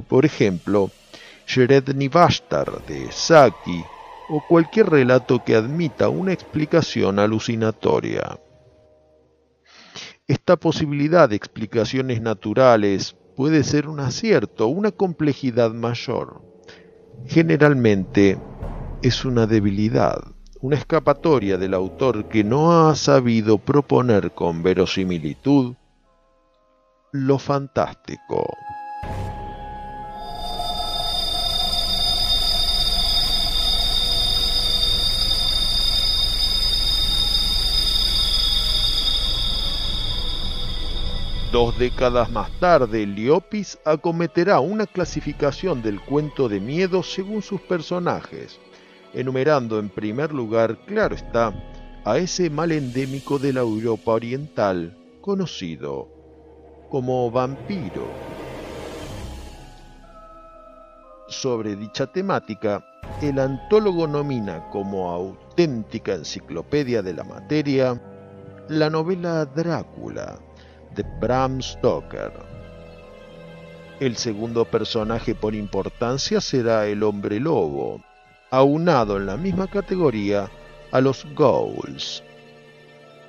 [0.09, 0.91] Por ejemplo,
[1.47, 3.85] Sheredni Vashtar de Saki
[4.29, 8.39] o cualquier relato que admita una explicación alucinatoria.
[10.29, 16.43] Esta posibilidad de explicaciones naturales puede ser un acierto una complejidad mayor.
[17.27, 18.39] Generalmente
[19.03, 20.23] es una debilidad,
[20.61, 25.75] una escapatoria del autor que no ha sabido proponer con verosimilitud
[27.13, 28.47] lo fantástico.
[41.51, 48.61] Dos décadas más tarde, Liopis acometerá una clasificación del cuento de miedo según sus personajes,
[49.15, 51.53] enumerando en primer lugar, claro está,
[52.05, 56.20] a ese mal endémico de la Europa Oriental, conocido
[56.91, 58.09] como vampiro.
[61.29, 62.85] Sobre dicha temática,
[63.23, 68.01] el antólogo nomina como auténtica enciclopedia de la materia
[68.69, 70.39] la novela Drácula
[70.95, 72.33] de Bram Stoker.
[73.99, 78.01] El segundo personaje por importancia será el hombre lobo,
[78.51, 80.49] aunado en la misma categoría
[80.93, 82.23] a los ghouls,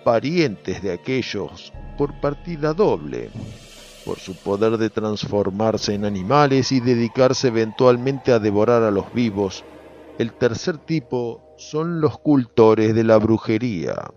[0.03, 3.29] parientes de aquellos por partida doble,
[4.05, 9.63] por su poder de transformarse en animales y dedicarse eventualmente a devorar a los vivos.
[10.17, 14.11] El tercer tipo son los cultores de la brujería.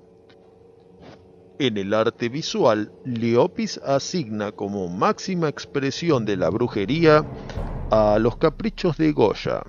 [1.59, 7.24] En el arte visual, Leopis asigna como máxima expresión de la brujería
[7.91, 9.62] a los caprichos de Goya.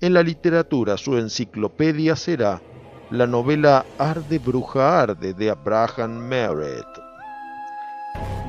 [0.00, 2.62] En la literatura su enciclopedia será
[3.10, 6.86] la novela Arde Bruja Arde de Abraham Merritt.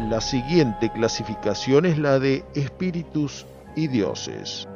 [0.07, 4.68] La siguiente clasificación es la de espíritus y dioses.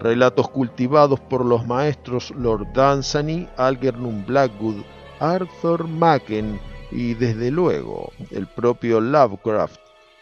[0.00, 4.82] Relatos cultivados por los maestros Lord Dunsany, Algernon Blackwood,
[5.20, 6.58] Arthur Machen
[6.90, 9.80] y desde luego el propio Lovecraft,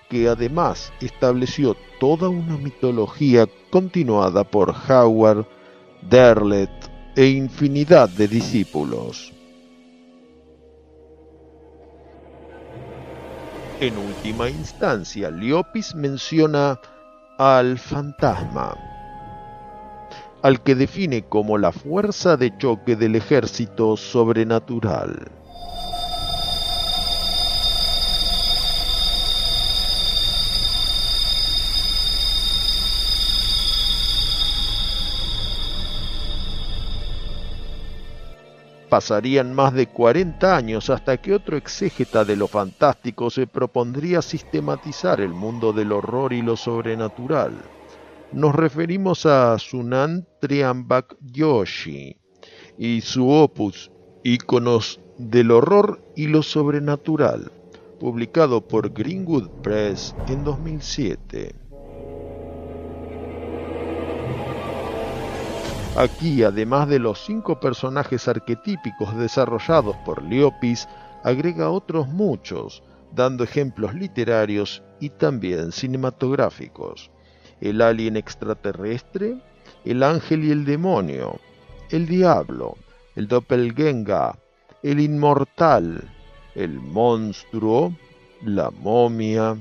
[0.08, 5.46] que además estableció toda una mitología continuada por Howard,
[6.02, 9.32] Derlet e infinidad de discípulos.
[13.80, 16.80] En última instancia, Liopis menciona
[17.38, 18.74] al fantasma,
[20.42, 25.43] al que define como la fuerza de choque del ejército sobrenatural.
[38.88, 45.20] Pasarían más de 40 años hasta que otro exégeta de lo fantástico se propondría sistematizar
[45.20, 47.52] el mundo del horror y lo sobrenatural.
[48.32, 52.16] Nos referimos a Sunan Triambak Yoshi
[52.78, 53.90] y su opus
[54.22, 57.52] Íconos del horror y lo sobrenatural,
[58.00, 61.63] publicado por Greenwood Press en 2007.
[65.96, 70.88] Aquí, además de los cinco personajes arquetípicos desarrollados por Leopis,
[71.22, 72.82] agrega otros muchos,
[73.12, 77.12] dando ejemplos literarios y también cinematográficos.
[77.60, 79.36] El alien extraterrestre,
[79.84, 81.38] el ángel y el demonio,
[81.90, 82.76] el diablo,
[83.14, 84.32] el doppelganger,
[84.82, 86.10] el inmortal,
[86.56, 87.94] el monstruo,
[88.42, 89.56] la momia,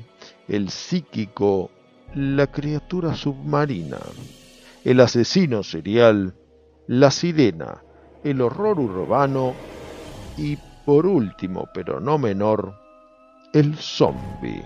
[0.48, 1.70] el psíquico,
[2.16, 4.00] la criatura submarina
[4.84, 6.36] el asesino serial,
[6.88, 7.82] la sirena,
[8.24, 9.56] el horror urbano
[10.38, 12.74] y, por último, pero no menor,
[13.54, 14.64] el zombie.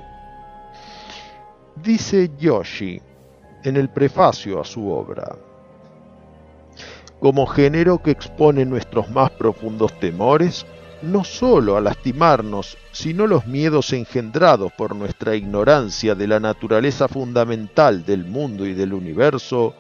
[1.76, 2.99] Dice Yoshi
[3.63, 5.36] en el prefacio a su obra,
[7.20, 10.65] como género que expone nuestros más profundos temores,
[11.03, 18.03] no sólo a lastimarnos, sino los miedos engendrados por nuestra ignorancia de la naturaleza fundamental
[18.03, 19.76] del mundo y del universo,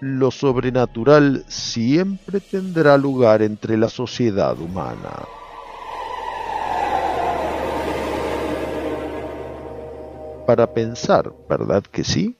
[0.00, 5.12] lo sobrenatural siempre tendrá lugar entre la sociedad humana.
[10.46, 12.36] Para pensar, ¿verdad que sí?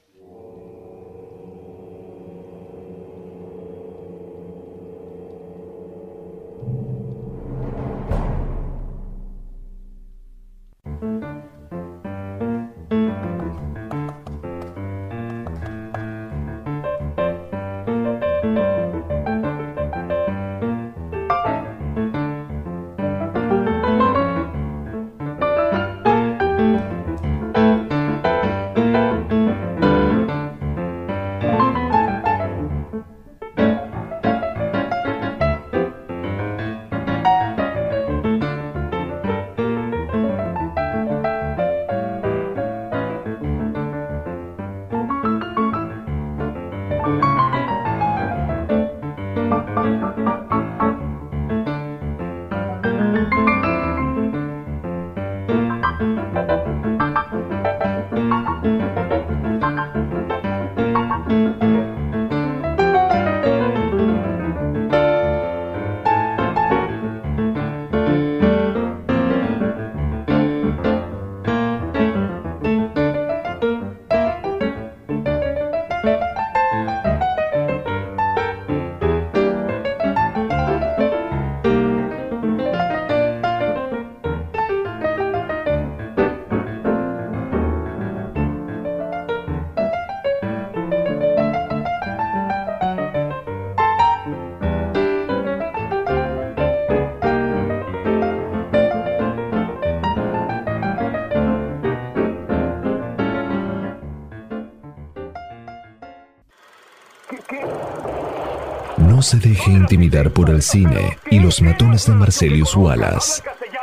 [109.27, 113.43] Se deje intimidar por el cine y los matones de Marcelius Wallace.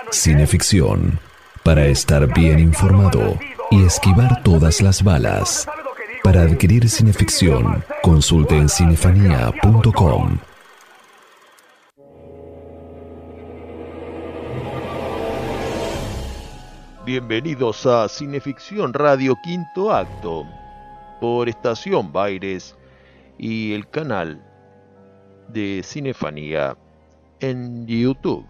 [0.10, 1.20] Cineficción.
[1.64, 3.38] Para estar bien informado
[3.70, 5.68] y esquivar todas las balas.
[6.24, 10.38] Para adquirir cineficción, consulte en cinefanía.com.
[17.06, 20.46] Bienvenidos a Cineficción Radio Quinto Acto
[21.20, 22.78] por Estación Baires
[23.38, 24.53] y el canal
[25.54, 26.76] de Cinefanía
[27.40, 28.46] en YouTube.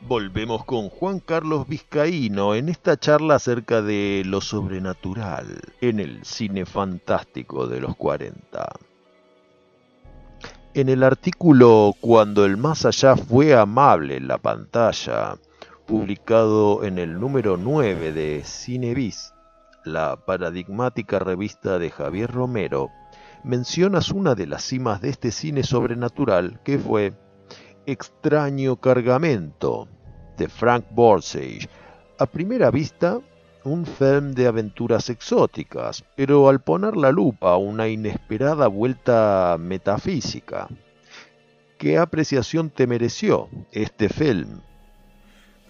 [0.00, 5.46] Volvemos con Juan Carlos Vizcaíno en esta charla acerca de lo sobrenatural
[5.80, 8.68] en el cine fantástico de los 40.
[10.74, 15.36] En el artículo Cuando el más allá fue amable en la pantalla,
[15.86, 19.32] publicado en el número 9 de Cinevis,
[19.84, 22.90] la paradigmática revista de Javier Romero,
[23.44, 27.14] mencionas una de las cimas de este cine sobrenatural que fue
[27.86, 29.88] Extraño Cargamento
[30.36, 31.68] de Frank Borsage.
[32.18, 33.18] A primera vista,
[33.64, 40.68] un film de aventuras exóticas, pero al poner la lupa una inesperada vuelta metafísica.
[41.78, 44.60] ¿Qué apreciación te mereció este film?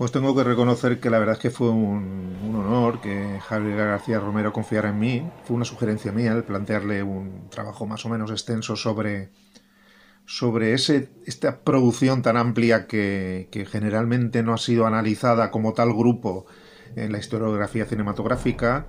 [0.03, 4.19] Pues tengo que reconocer que la verdad es que fue un, honor que Javier García
[4.19, 5.31] Romero confiara en mí.
[5.45, 9.31] Fue una sugerencia mía el plantearle un trabajo más o menos extenso sobre,
[10.27, 15.95] sobre ese, esta producción tan amplia que, que generalmente no ha sido analizada como tal
[15.95, 16.47] grupo
[16.97, 18.87] en la historiografía cinematográfica.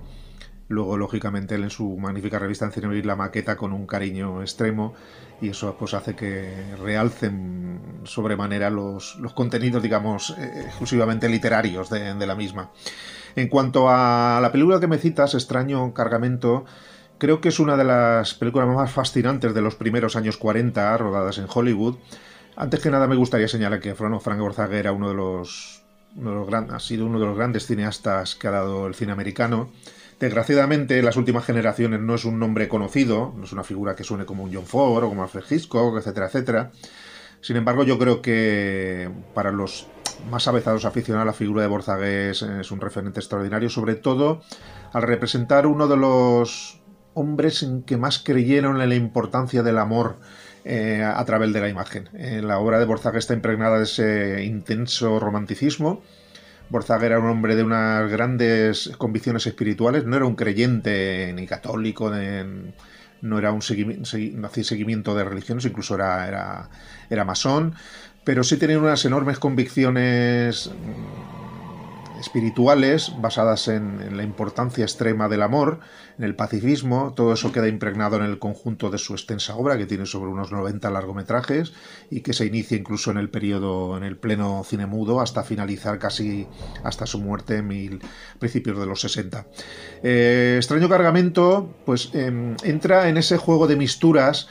[0.68, 4.94] Luego, lógicamente, él en su magnífica revista en Cine la maqueta con un cariño extremo
[5.40, 12.14] y eso pues hace que realcen sobremanera los, los contenidos, digamos, eh, exclusivamente literarios de,
[12.14, 12.70] de, la misma.
[13.36, 16.64] En cuanto a la película que me citas, Extraño Cargamento,
[17.18, 21.38] creo que es una de las películas más fascinantes de los primeros años 40 rodadas
[21.38, 21.96] en Hollywood.
[22.56, 25.84] Antes que nada me gustaría señalar que Frank Borzaga era uno de los
[26.70, 29.70] ha sido uno de los grandes cineastas que ha dado el cine americano.
[30.24, 34.04] Desgraciadamente, en las últimas generaciones no es un nombre conocido, no es una figura que
[34.04, 36.72] suene como un John Ford o como Alfred Hitchcock, etcétera, etcétera.
[37.42, 39.86] Sin embargo, yo creo que para los
[40.30, 44.40] más avezados aficionados, la figura de Borzagué es, un referente extraordinario, sobre todo
[44.94, 46.80] al representar uno de los
[47.12, 50.16] hombres en que más creyeron en la importancia del amor
[50.64, 52.08] eh, a través de la imagen.
[52.14, 56.00] Eh, la obra de Borzaga está impregnada de ese intenso romanticismo.
[56.70, 62.10] Borzaga era un hombre de unas grandes convicciones espirituales, no era un creyente ni católico,
[63.22, 66.68] no era un seguimiento, de religiones, incluso era, era,
[67.10, 67.74] era masón,
[68.24, 70.70] pero sí tenía unas enormes convicciones
[72.24, 75.80] espirituales basadas en, la importancia extrema del amor,
[76.18, 79.84] en el pacifismo, todo eso queda impregnado en el conjunto de su extensa obra, que
[79.84, 81.74] tiene sobre unos 90 largometrajes
[82.10, 85.98] y que se inicia incluso en el periodo, en el pleno cine mudo, hasta finalizar
[85.98, 86.46] casi
[86.82, 88.00] hasta su muerte en mil,
[88.38, 89.46] principios de los 60.
[90.02, 94.48] Eh, extraño Cargamento, pues em, entra en ese juego de misturas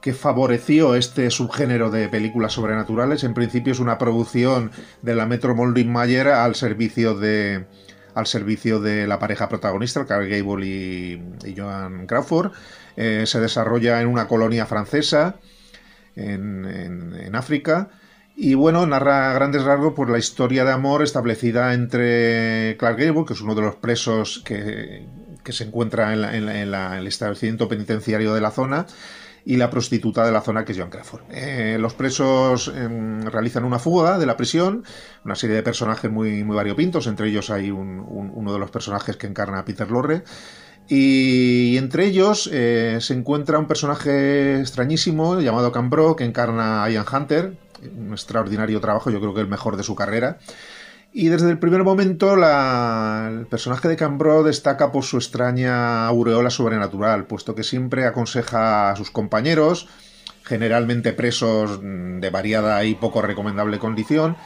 [0.00, 3.24] que favoreció este subgénero de películas sobrenaturales.
[3.24, 4.70] En principio es una producción
[5.02, 7.66] de la Metro Goldwyn Mayer al servicio de
[8.16, 12.50] al servicio de la pareja protagonista, Carl Gable y, Joan Crawford.
[12.96, 15.36] Eh, se desarrolla en una colonia francesa
[16.16, 17.90] en, África.
[18.34, 23.26] Y bueno, narra a grandes rasgos por la historia de amor establecida entre Clark Gable,
[23.26, 25.04] que es uno de los presos que,
[25.44, 28.86] se encuentra en, en el establecimiento penitenciario de la zona,
[29.46, 31.22] y la prostituta de la zona que es Joan Crawford.
[31.30, 34.82] Eh, los presos em, realizan una fuga de la prisión,
[35.24, 39.28] una serie de personajes muy, muy variopintos, entre ellos hay uno de los personajes que
[39.28, 40.24] encarna a Peter Lorre.
[40.88, 47.06] Y entre ellos eh, se encuentra un personaje extrañísimo llamado Cambro que encarna a Ian
[47.10, 47.56] Hunter,
[47.96, 50.38] un extraordinario trabajo, yo creo que el mejor de su carrera.
[51.18, 57.24] Y desde el primer momento el personaje de Cambro destaca por su extraña aureola sobrenatural,
[57.24, 59.88] puesto que siempre aconseja a sus compañeros,
[60.42, 64.36] generalmente presos de variada y poco recomendable condición,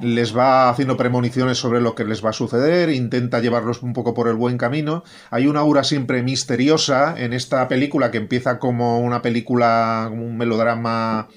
[0.00, 4.14] les va haciendo premoniciones sobre lo que les va a suceder, intenta llevarlos un poco
[4.14, 5.04] por el buen camino.
[5.30, 10.38] Hay una aura siempre misteriosa en esta película que empieza como una película, como un
[10.38, 11.28] melodrama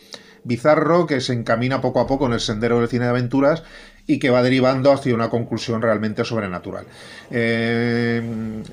[0.46, 3.64] bizarro que se encamina poco a poco en el sendero del cine de aventuras
[4.10, 6.84] y que va derivando hacia una conclusión realmente sobrenatural.
[7.30, 8.20] Eh,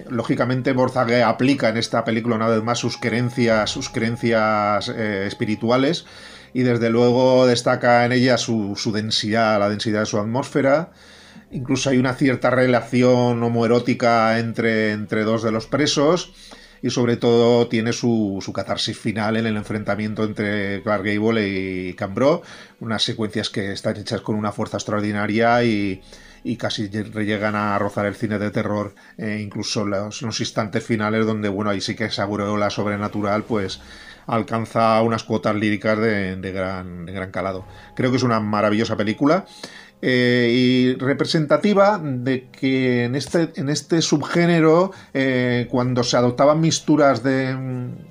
[0.08, 6.06] lógicamente, Borzague aplica en esta película una vez más sus creencias, sus creencias eh, espirituales
[6.54, 10.92] y desde luego destaca en ella su, densidad, la densidad de su atmósfera.
[11.50, 16.32] Incluso hay una cierta relación homoerótica entre, entre dos de los presos.
[16.82, 21.94] Y sobre todo tiene su, su, catarsis final en el enfrentamiento entre Clark Gable y
[21.94, 22.42] Cambro,
[22.80, 26.02] unas secuencias que están hechas con una fuerza extraordinaria y,
[26.46, 31.48] y casi llegan a rozar el cine de terror, eh, incluso los, instantes finales donde,
[31.48, 33.80] bueno, ahí sí que esa aureola sobrenatural, pues
[34.28, 37.64] alcanza unas cuotas líricas de, de, gran, de gran calado.
[37.96, 39.44] Creo que es una maravillosa película.
[40.02, 47.22] Eh, y representativa de que en este, en este subgénero, eh, cuando se adoptaban misturas
[47.22, 47.56] de,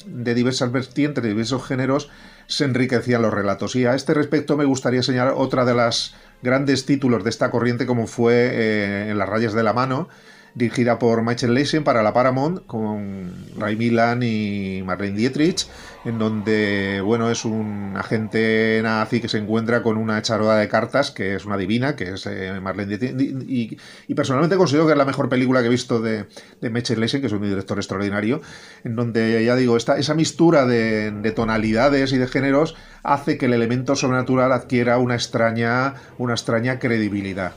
[0.07, 2.09] de, diversas vertientes, de diversos géneros,
[2.47, 3.75] se enriquecían los relatos.
[3.75, 7.85] Y a este respecto me gustaría señalar otra de las grandes títulos de esta corriente,
[7.85, 10.09] como fue eh, En las rayas de la mano,
[10.55, 15.67] dirigida por Michael Leisen para la Paramount, con Ray Milan y Marlene Dietrich,
[16.05, 21.11] en donde, bueno, es un agente nazi que se encuentra con una echarada de cartas,
[21.11, 23.77] que es una divina, que es eh, Marlene Dietrich,
[24.07, 26.27] y, personalmente considero que es la mejor película que he visto de,
[26.61, 28.41] de Michael Leisen, que es un director extraordinario,
[28.85, 33.47] en donde, ya digo, esta, esa mistura de, de tonalidades y de géneros hace que
[33.47, 37.53] el elemento sobrenatural adquiera una extraña, una extraña credibilidad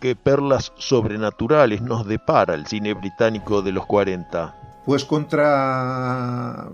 [0.00, 4.82] qué perlas sobrenaturales nos depara el cine británico de los 40?
[4.86, 6.68] Pues contra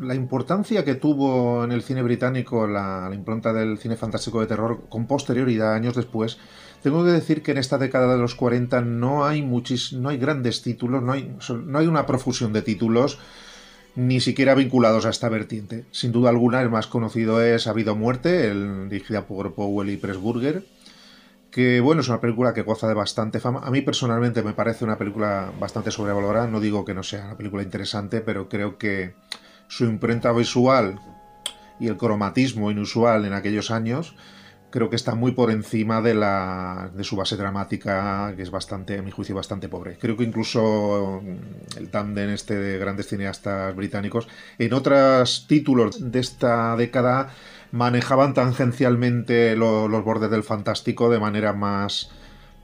[0.00, 4.84] la importancia que tuvo en el cine británico la, impronta del cine fantástico de terror
[4.88, 6.38] con posterioridad, años después,
[6.82, 10.18] tengo que decir que en esta década de los 40 no hay, muchis, no hay
[10.18, 13.18] grandes títulos, no hay, no hay una profusión de títulos
[13.94, 15.86] ni siquiera vinculados a esta vertiente.
[15.90, 20.64] Sin duda alguna, el más conocido es Habido Muerte, el dirigida por Powell y Pressburger,
[21.56, 23.60] que bueno, es una película que goza de bastante fama.
[23.64, 27.36] A mí personalmente me parece una película bastante sobrevalorada, no digo que no sea una
[27.38, 29.14] película interesante, pero creo que
[29.66, 31.00] su imprenta visual
[31.80, 34.14] y el cromatismo inusual en aquellos años
[34.68, 38.98] creo que está muy por encima de, la, de su base dramática, que es bastante,
[38.98, 39.96] a mi juicio, bastante pobre.
[39.96, 41.22] Creo que incluso
[41.78, 44.28] el tándem este de grandes cineastas británicos,
[44.58, 47.30] en otros títulos de esta década,
[47.72, 52.10] manejaban tangencialmente lo, los bordes del fantástico de manera más,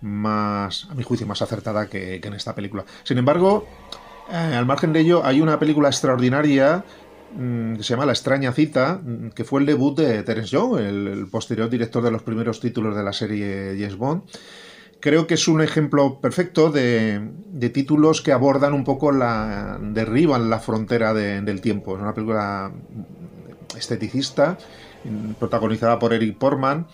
[0.03, 2.85] más, a mi juicio, más acertada que, en esta película.
[3.05, 3.67] Sin embargo,
[4.31, 6.85] eh, al margen de ello, hay una película extraordinaria
[7.35, 10.79] mm, que se llama La extraña cita, mm, que fue el debut de Terence Young,
[10.79, 14.23] el, posterior director de los primeros títulos de la serie James Bond.
[15.01, 19.77] Creo que es un ejemplo perfecto de, de títulos que abordan un poco la.
[19.81, 21.97] derriban la frontera de, del tiempo.
[21.97, 22.73] Es una película
[23.77, 24.59] esteticista,
[25.39, 26.87] protagonizada por Eric Portman,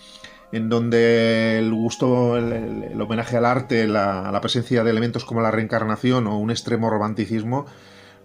[0.53, 5.51] en donde el gusto, el, homenaje al arte, la, la, presencia de elementos como la
[5.51, 7.67] reencarnación o un extremo romanticismo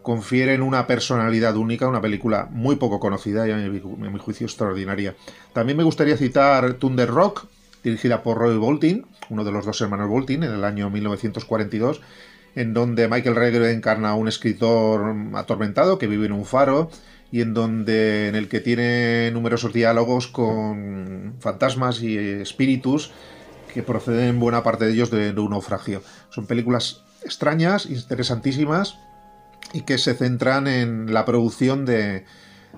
[0.04, 5.16] confieren una personalidad única, una película muy poco conocida y a mi, juicio extraordinaria.
[5.54, 7.46] También me gustaría citar Thunder Rock,
[7.84, 12.02] dirigida por Roy Bolton, uno de los dos hermanos Bolton, en el año 1942,
[12.56, 16.92] en donde Michael Redgrave encarna a un escritor atormentado que vive en un faro
[17.34, 23.12] y en donde en el que tiene numerosos diálogos con fantasmas y espíritus
[23.74, 26.04] que proceden en buena parte de ellos de, un naufragio.
[26.30, 29.00] Son películas extrañas, interesantísimas
[29.74, 32.26] y que se centran en la producción de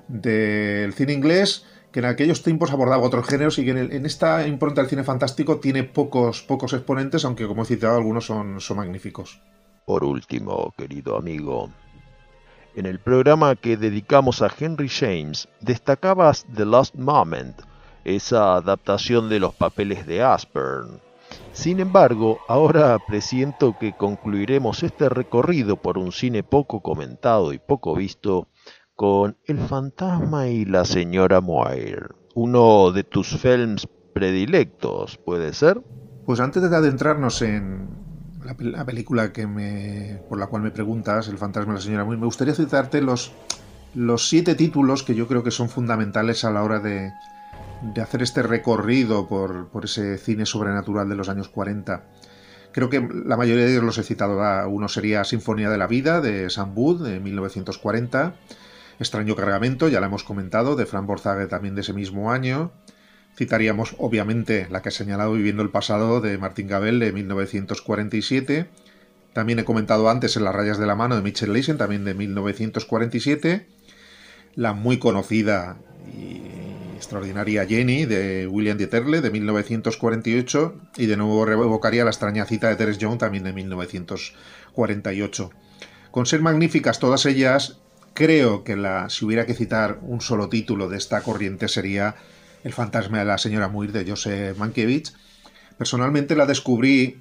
[0.08, 4.80] del cine inglés que en aquellos tiempos abordaba otros géneros y que en, esta impronta
[4.80, 9.42] del cine fantástico tiene pocos, pocos exponentes, aunque como he citado algunos son, son magníficos.
[9.86, 11.72] Por último, querido amigo,
[12.76, 17.62] en el programa que dedicamos a Henry James, destacabas The Lost Moment,
[18.04, 21.00] esa adaptación de los papeles de Aspern.
[21.54, 27.96] Sin embargo, ahora presiento que concluiremos este recorrido por un cine poco comentado y poco
[27.96, 28.50] visto
[28.94, 35.82] con El fantasma y la señora Moir, uno de tus films predilectos, ¿puede ser?
[36.26, 38.05] Pues antes de adentrarnos en,
[38.46, 42.06] la, la, película que me, por la cual me preguntas, El fantasma de la señora
[42.06, 43.32] Muy, me gustaría citarte los,
[43.94, 47.12] los siete títulos que yo creo que son fundamentales a la hora de,
[47.82, 52.04] de hacer este recorrido por, por, ese cine sobrenatural de los años 40.
[52.72, 54.38] Creo que la mayoría de ellos los he citado.
[54.70, 58.36] Uno sería Sinfonía de la Vida, de Sam Wood, de 1940.
[59.00, 62.72] Extraño Cargamento, ya la hemos comentado, de Fran Borzage también de ese mismo año.
[63.38, 68.68] Citaríamos, obviamente, la que he señalado Viviendo el pasado de Martin Gabel de 1947.
[69.34, 72.14] También he comentado antes En las rayas de la mano de Mitchell Leisen, también de
[72.14, 73.68] 1947.
[74.56, 75.76] La muy conocida
[76.18, 76.44] y
[76.96, 80.76] extraordinaria Jenny de William Dieterle de 1948.
[80.96, 85.50] Y de nuevo revocaría La extraña cita de Teres Young también de 1948.
[86.12, 87.80] Con ser magníficas todas ellas,
[88.14, 92.16] creo que la, si hubiera que citar un solo título de esta corriente sería
[92.66, 95.14] el fantasma de la señora Muir de Joseph Mankiewicz.
[95.78, 97.20] Personalmente la descubrí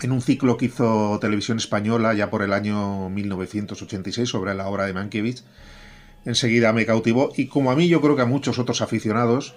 [0.00, 4.86] en un ciclo que hizo Televisión Española ya por el año 1986 sobre la obra
[4.86, 5.42] de Mankiewicz.
[6.24, 9.56] Enseguida me cautivó y como a mí yo creo que a muchos otros aficionados,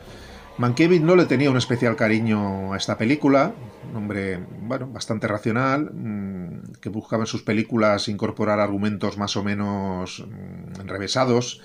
[0.58, 3.54] Mankiewicz no le tenía un especial cariño a esta película,
[3.92, 9.44] un hombre bueno, bastante racional, mm, que buscaba en sus películas incorporar argumentos más o
[9.44, 11.62] menos mm, enrevesados.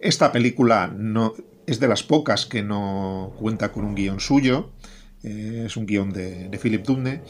[0.00, 1.34] Esta película no,
[1.70, 4.70] es de las pocas que no cuenta con un guion suyo,
[5.22, 7.22] eh, es un guion de, de Philip Dubne.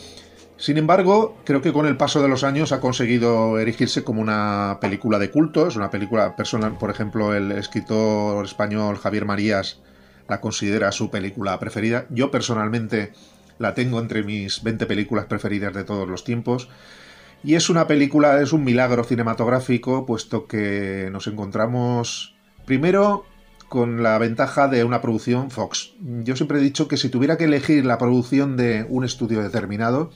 [0.56, 4.78] Sin embargo, creo que con el paso de los años ha conseguido erigirse como una
[4.80, 5.66] película de culto.
[5.66, 9.80] Es una película personal, por ejemplo, el escritor español Javier Marías
[10.28, 12.06] la considera su película preferida.
[12.10, 13.12] Yo personalmente
[13.58, 16.68] la tengo entre mis 20 películas preferidas de todos los tiempos.
[17.42, 22.34] Y es una película, es un milagro cinematográfico, puesto que nos encontramos
[22.66, 23.24] primero
[23.70, 25.92] con la ventaja de una producción Fox.
[26.00, 30.10] Yo siempre he dicho que si tuviera que elegir la producción de un estudio determinado,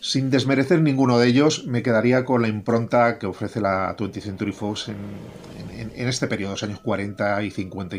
[0.00, 4.52] sin desmerecer ninguno de ellos, me quedaría con la impronta que ofrece la 20th Century
[4.52, 7.96] Fox en, este periodo, los años 40 y 50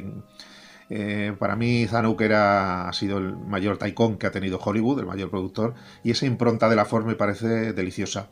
[0.90, 5.06] eh, para mí Zanuck era, ha sido el mayor taikon que ha tenido Hollywood, el
[5.06, 8.30] mayor productor, y esa impronta de la forma me parece deliciosa.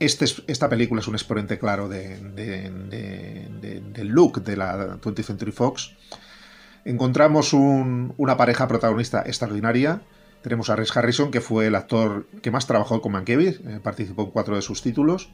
[0.00, 2.34] Este esta película es un exponente claro del
[3.96, 5.94] look de la 20th Century Fox.
[6.84, 10.02] Encontramos una pareja protagonista extraordinaria.
[10.42, 14.22] Tenemos a Rex Harrison, que fue el actor que más trabajó con Mankiewicz, eh, participó
[14.22, 15.30] en cuatro de sus títulos.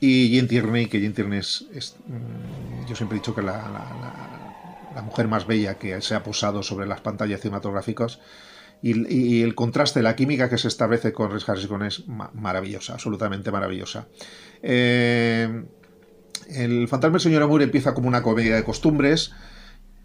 [0.00, 4.36] Y Jane Tierney, que Jane Tierney es, mm, yo siempre he dicho que la
[4.96, 8.18] la mujer más bella que se ha posado sobre las pantallas cinematográficas.
[8.82, 14.06] Y, el contraste, la química que se establece con Rex Harrison es maravillosa, absolutamente maravillosa.
[14.62, 15.64] Eh,
[16.50, 19.32] el fantasma del señor Amur empieza como una comedia de costumbres.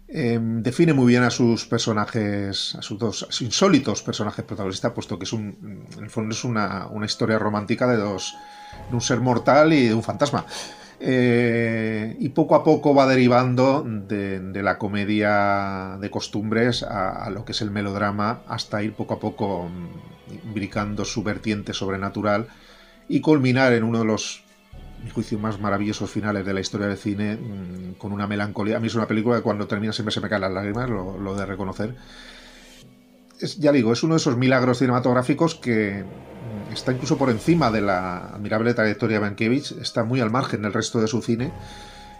[0.08, 5.24] Eh, define muy bien a sus personajes, a sus dos insólitos personajes protagonistas, puesto que
[5.24, 8.34] es un, en el fondo es una, una historia romántica de dos,
[8.90, 10.44] de un ser mortal y de un fantasma.
[11.04, 17.50] Eh, y poco a poco va derivando de, la comedia de costumbres a, lo que
[17.50, 22.46] es el melodrama hasta ir poco a poco mm, bricando su vertiente sobrenatural
[23.08, 24.44] y culminar en uno de los,
[25.02, 28.76] mi juicio, más maravillosos finales de la historia del cine mm, con una melancolía.
[28.76, 31.34] A mí es una película que cuando termina siempre se me caen las lágrimas, lo,
[31.34, 31.96] de reconocer.
[33.58, 36.04] Ya digo, es uno de esos milagros cinematográficos que
[36.72, 40.72] está incluso por encima de la admirable trayectoria de Mankiewicz, está muy al margen del
[40.72, 41.52] resto de su cine.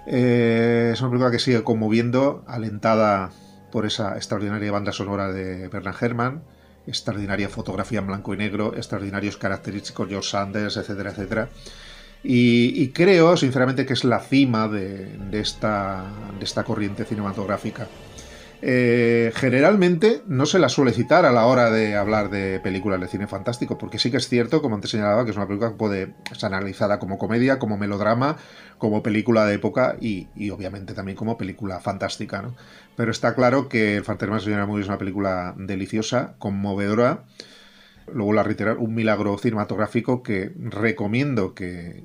[0.07, 3.31] Eh, es una película que sigue conmoviendo, alentada
[3.71, 6.43] por esa extraordinaria banda sonora de Bernard Herrmann,
[6.87, 11.49] extraordinaria fotografía en blanco y negro, extraordinarios característicos George Sanders, etcétera, etcétera.
[12.25, 16.05] Y, creo, sinceramente, que es la cima de, esta,
[16.39, 17.89] de esta corriente cinematográfica.
[18.65, 23.09] Eh, generalmente no se la suele citar a la hora de hablar de películas de
[23.09, 25.77] cine fantástico, porque sí que es cierto, como antes señalaba, que es una película que
[25.77, 28.37] puede ser analizada como comedia, como melodrama,
[28.79, 32.51] como película de época y, obviamente también como película fantástica.
[32.95, 37.25] Pero está claro que El Fantasma Señora es una película deliciosa, conmovedora.
[38.13, 42.05] Luego la reiterar, un milagro cinematográfico que recomiendo que,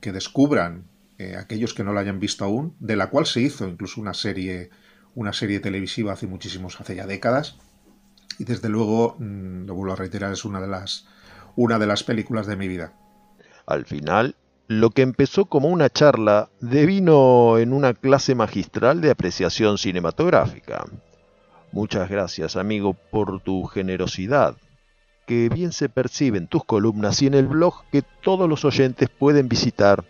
[0.00, 0.84] descubran
[1.18, 4.14] eh, aquellos que no la hayan visto aún, de la cual se hizo incluso una
[4.14, 4.70] serie
[5.14, 7.56] una serie televisiva hace muchísimos, hace ya décadas.
[8.38, 11.06] Y desde luego, mm, lo vuelvo a reiterar, es una de las,
[11.56, 12.92] una de las películas de mi vida.
[13.66, 14.36] Al final,
[14.68, 20.84] lo que empezó como una charla devino en una clase magistral de apreciación cinematográfica.
[21.72, 24.56] Muchas gracias, amigo, por tu generosidad,
[25.26, 29.08] que bien se percibe en tus columnas y en el blog que todos los oyentes
[29.08, 30.04] pueden visitar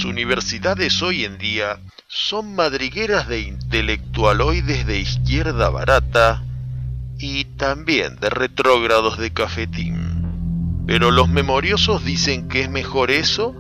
[0.05, 1.79] Universidades hoy en día
[2.09, 6.43] son madrigueras de intelectualoides de izquierda barata
[7.19, 10.83] y también de retrógrados de cafetín.
[10.87, 13.55] Pero los memoriosos dicen que es mejor eso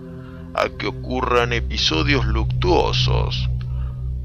[0.55, 3.51] a que ocurran episodios luctuosos,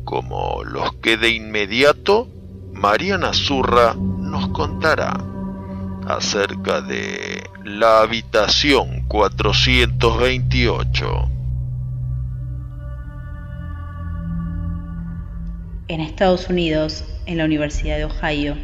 [0.04, 2.28] como los que de inmediato
[2.74, 5.18] Mariana Zurra nos contará
[6.08, 11.37] acerca de la habitación 428.
[15.90, 18.58] En Estados Unidos, en la Universidad de Ohio,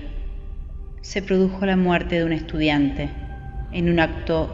[1.00, 3.12] se produjo la muerte de un estudiante
[3.72, 4.50] en un acto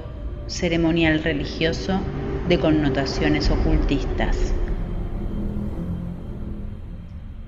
[0.45, 1.99] ceremonial religioso
[2.47, 4.53] de connotaciones ocultistas.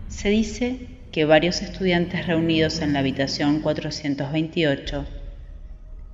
[0.08, 5.06] Se dice que varios estudiantes reunidos en la habitación 428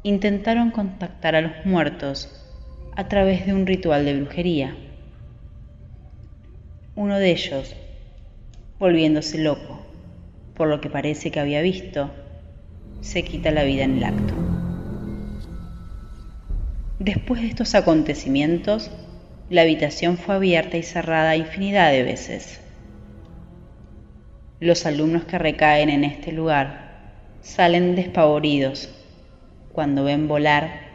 [0.04, 2.30] intentaron contactar a los muertos
[2.98, 4.76] a través de un ritual de brujería.
[6.98, 7.74] Uno de ellos,
[8.80, 9.86] volviéndose loco
[10.58, 12.10] por lo que parece que había visto,
[13.02, 14.34] se quita la vida en el acto.
[16.98, 18.90] Después de estos acontecimientos,
[19.50, 22.60] la habitación fue abierta y cerrada infinidad de veces.
[24.60, 26.88] Los alumnos que recaen en este lugar
[27.42, 28.90] salen despavoridos
[29.72, 30.88] cuando ven volar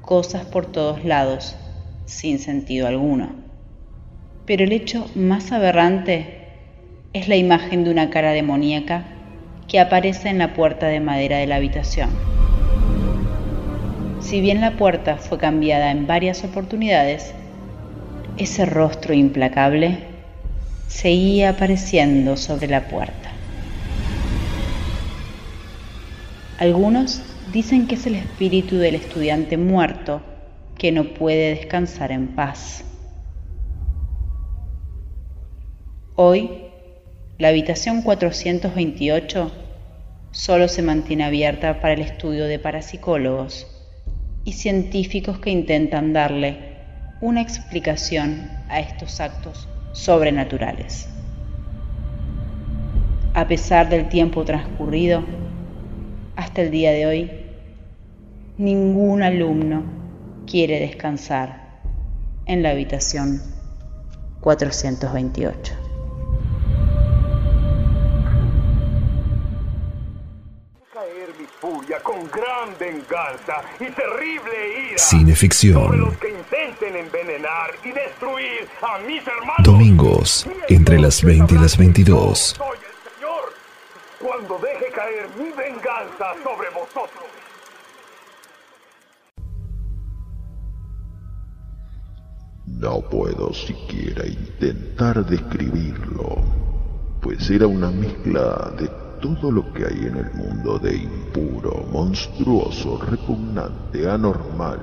[0.00, 1.54] cosas por todos lados
[2.06, 3.36] sin sentido alguno.
[4.46, 6.45] Pero el hecho más aberrante
[7.16, 9.04] es la imagen de una cara demoníaca
[9.68, 12.10] que aparece en la puerta de madera de la habitación.
[14.20, 17.32] Si bien la puerta fue cambiada en varias oportunidades,
[18.36, 19.98] ese rostro implacable
[20.88, 23.30] seguía apareciendo sobre la puerta.
[26.58, 30.20] Algunos dicen que es el espíritu del estudiante muerto
[30.76, 32.84] que no puede descansar en paz.
[36.14, 36.65] Hoy,
[37.38, 39.52] la habitación 428
[40.30, 43.66] solo se mantiene abierta para el estudio de parapsicólogos
[44.44, 46.76] y científicos que intentan darle
[47.20, 51.08] una explicación a estos actos sobrenaturales.
[53.34, 55.22] A pesar del tiempo transcurrido,
[56.36, 57.30] hasta el día de hoy,
[58.56, 59.84] ningún alumno
[60.46, 61.80] quiere descansar
[62.46, 63.42] en la habitación
[64.40, 65.85] 428.
[72.02, 76.00] Con gran venganza y terrible ira Cineficción.
[76.00, 79.62] los que intenten envenenar y destruir a mis hermanos.
[79.62, 82.38] Domingos, entre las 20 y las 22.
[82.38, 83.52] Soy el Señor
[84.20, 87.24] cuando deje caer mi venganza sobre vosotros.
[92.66, 96.36] No puedo siquiera intentar describirlo,
[97.22, 98.90] pues era una mezcla de
[99.34, 104.80] todo lo que hay en el mundo de impuro, monstruoso, repugnante, anormal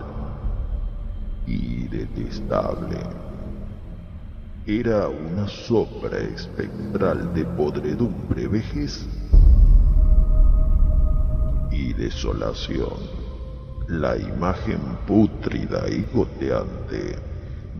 [1.47, 2.97] y detestable.
[4.65, 9.05] Era una sombra espectral de podredumbre, vejez
[11.71, 13.23] y desolación.
[13.87, 17.17] La imagen pútrida y goteante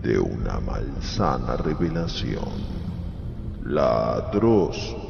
[0.02, 2.50] de una malsana revelación.
[3.66, 5.03] La atroz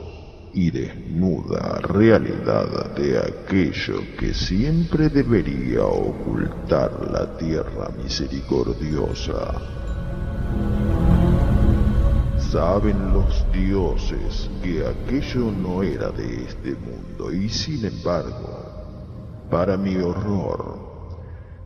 [0.53, 9.59] y desnuda realidad de aquello que siempre debería ocultar la tierra misericordiosa.
[12.37, 19.95] Saben los dioses que aquello no era de este mundo y sin embargo, para mi
[19.95, 20.93] horror,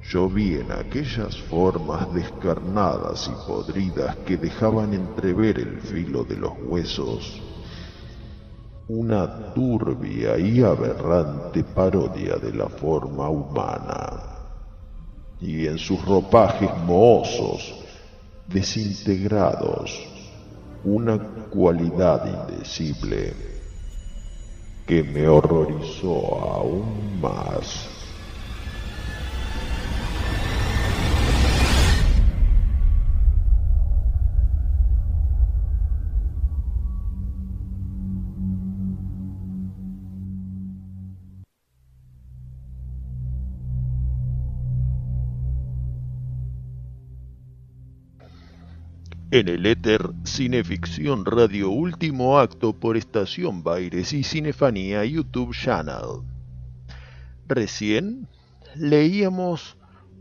[0.10, 6.54] yo vi en aquellas formas descarnadas y podridas que dejaban entrever el filo de los
[6.66, 7.42] huesos
[8.90, 14.24] una turbia y aberrante parodia de la forma humana,
[15.42, 17.76] y en sus ropajes mohosos,
[18.48, 19.92] desintegrados,
[20.86, 21.20] una
[21.50, 23.34] cualidad indecible
[24.86, 27.97] que me horrorizó aún más.
[49.30, 56.22] En el éter, Cineficción Radio Último Acto por Estación Baires y Cinefanía YouTube Channel.
[57.46, 58.30] Recién
[58.74, 59.76] leíamos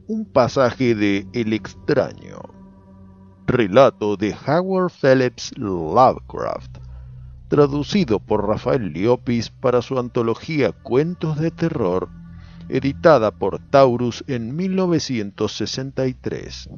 [0.09, 2.41] un pasaje de El extraño,
[3.47, 6.79] relato de Howard Phillips Lovecraft,
[7.47, 12.09] traducido por Rafael Liopis para su antología Cuentos de Terror,
[12.69, 16.71] editada por Taurus en 1963.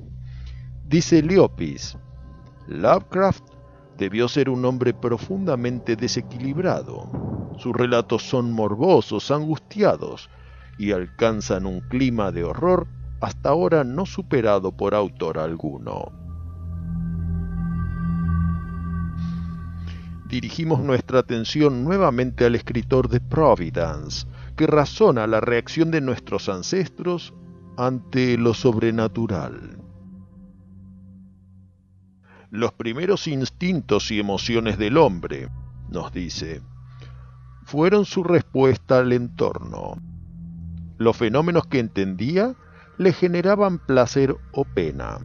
[0.87, 1.97] Dice Liopis,
[2.69, 3.45] Lovecraft
[3.97, 7.11] debió ser un hombre profundamente desequilibrado.
[7.57, 10.29] Sus relatos son morbosos, angustiados,
[10.79, 12.87] y alcanzan un clima de horror
[13.21, 16.13] hasta ahora no superado por autor alguno.
[20.29, 27.33] Dirigimos nuestra atención nuevamente al escritor de Providence, que razona la reacción de nuestros ancestros
[27.79, 29.88] ante lo sobrenatural.
[32.51, 35.51] Los primeros instintos y emociones del hombre,
[35.91, 36.63] nos dice,
[37.65, 40.01] fueron su respuesta al entorno.
[40.97, 42.55] Los fenómenos que entendía
[42.97, 45.19] le generaban placer o pena.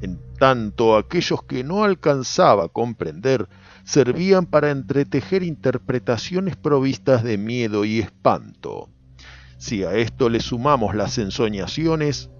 [0.00, 3.48] En tanto aquellos que no alcanzaba a comprender
[3.82, 8.88] servían para entretejer interpretaciones provistas de miedo y espanto.
[9.58, 12.30] Si a esto le sumamos las ensoñaciones,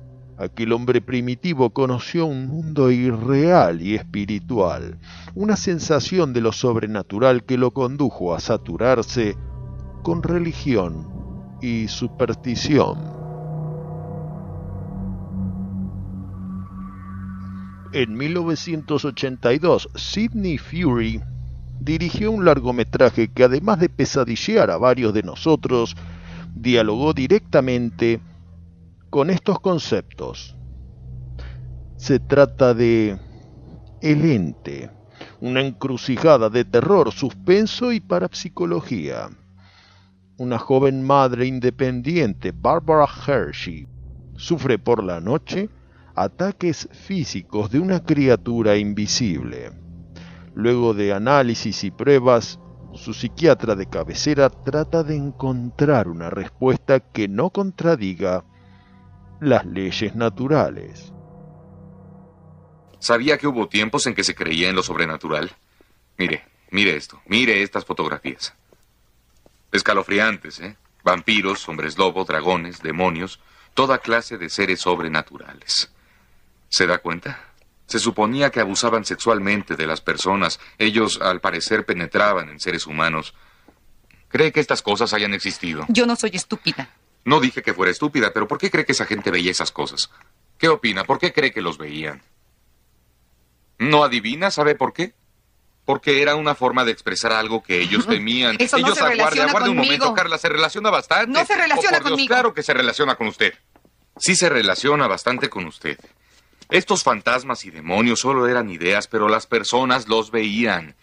[0.40, 4.98] aquel hombre primitivo conoció un mundo irreal y espiritual,
[5.34, 9.36] una sensación de lo sobrenatural que lo condujo a saturarse
[10.02, 11.06] con religión
[11.60, 12.98] y superstición.
[17.92, 21.20] En 1982, Sidney Fury
[21.80, 25.96] dirigió un largometraje que además de pesadillear a varios de nosotros,
[26.54, 28.20] dialogó directamente
[29.10, 30.56] con estos conceptos.
[31.96, 33.18] Se trata de
[34.00, 34.88] El ente,
[35.40, 39.28] una encrucijada de terror, suspenso y parapsicología.
[40.38, 43.86] Una joven madre independiente, Barbara Hershey,
[44.36, 45.68] sufre por la noche
[46.14, 49.72] ataques físicos de una criatura invisible.
[50.54, 52.60] Luego de análisis y pruebas,
[52.94, 58.44] su psiquiatra de cabecera trata de encontrar una respuesta que no contradiga
[59.40, 61.12] las leyes naturales.
[62.98, 65.50] ¿Sabía que hubo tiempos en que se creía en lo sobrenatural?
[66.18, 68.54] Mire, mire esto, mire estas fotografías.
[69.72, 70.76] Escalofriantes, ¿eh?
[71.02, 73.40] Vampiros, hombres lobo, dragones, demonios,
[73.72, 75.90] toda clase de seres sobrenaturales.
[76.68, 77.46] ¿Se da cuenta?
[77.86, 80.60] Se suponía que abusaban sexualmente de las personas.
[80.78, 83.34] Ellos, al parecer, penetraban en seres humanos.
[84.28, 85.86] ¿Cree que estas cosas hayan existido?
[85.88, 86.90] Yo no soy estúpida.
[87.24, 90.10] No dije que fuera estúpida, pero ¿por qué cree que esa gente veía esas cosas?
[90.58, 91.04] ¿Qué opina?
[91.04, 92.22] ¿Por qué cree que los veían?
[93.78, 94.50] ¿No adivina?
[94.50, 95.14] ¿Sabe por qué?
[95.84, 98.56] Porque era una forma de expresar algo que ellos temían.
[98.58, 99.98] Eso no ellos se relaciona aguarde un conmigo.
[100.04, 101.26] momento, Carla, se relaciona bastante.
[101.38, 102.28] No se relaciona Oh, por Dios, conmigo.
[102.28, 103.54] Claro que se relaciona con usted.
[104.18, 105.98] Sí se relaciona bastante con usted.
[106.68, 110.94] Estos fantasmas y demonios solo eran ideas, pero las personas los veían.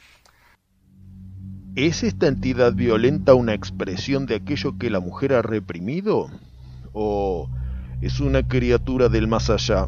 [1.78, 6.28] ¿Es esta entidad violenta una expresión de aquello que la mujer ha reprimido?
[6.92, 7.52] ¿O
[8.02, 9.88] es una criatura del más allá?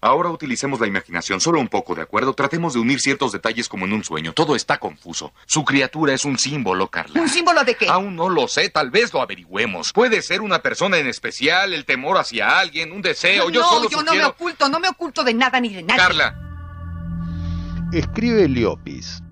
[0.00, 2.32] Ahora utilicemos la imaginación, solo un poco, ¿de acuerdo?
[2.32, 4.32] Tratemos de unir ciertos detalles como en un sueño.
[4.32, 5.34] Todo está confuso.
[5.44, 7.20] Su criatura es un símbolo, Carla.
[7.20, 7.86] ¿Un símbolo de qué?
[7.90, 9.92] Aún no lo sé, tal vez lo averigüemos.
[9.92, 13.50] Puede ser una persona en especial, el temor hacia alguien, un deseo.
[13.50, 16.00] Yo no, solo yo no me oculto, no me oculto de nada ni de nadie.
[16.00, 16.40] Carla,
[17.92, 19.22] Escribe Liopis.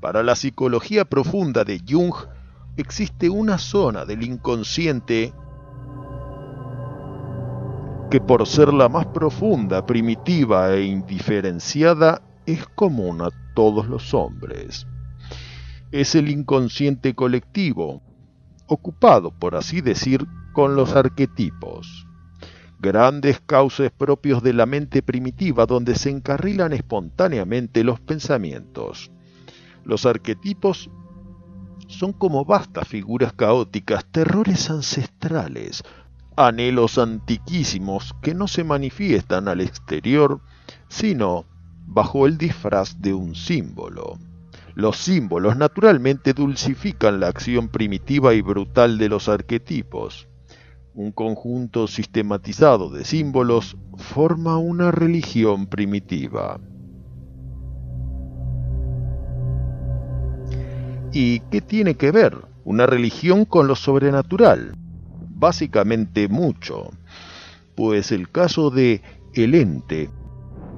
[0.00, 2.14] Para la psicología profunda de Jung
[2.76, 5.34] existe una zona del inconsciente
[8.10, 14.86] que por ser la más profunda, primitiva e indiferenciada es común a todos los hombres.
[15.92, 18.02] Es el inconsciente colectivo,
[18.66, 22.06] ocupado, por así decir, con los arquetipos
[22.80, 29.10] grandes cauces propios de la mente primitiva donde se encarrilan espontáneamente los pensamientos.
[29.84, 30.90] Los arquetipos
[31.88, 35.82] son como vastas figuras caóticas, terrores ancestrales,
[36.36, 40.40] anhelos antiquísimos que no se manifiestan al exterior,
[40.88, 41.44] sino
[41.86, 44.18] bajo el disfraz de un símbolo.
[44.74, 50.28] Los símbolos naturalmente dulcifican la acción primitiva y brutal de los arquetipos.
[50.94, 56.60] Un conjunto sistematizado de símbolos forma una religión primitiva.
[61.12, 64.74] ¿Y qué tiene que ver una religión con lo sobrenatural?
[65.34, 66.90] Básicamente mucho,
[67.74, 69.02] pues el caso de
[69.34, 70.10] El ente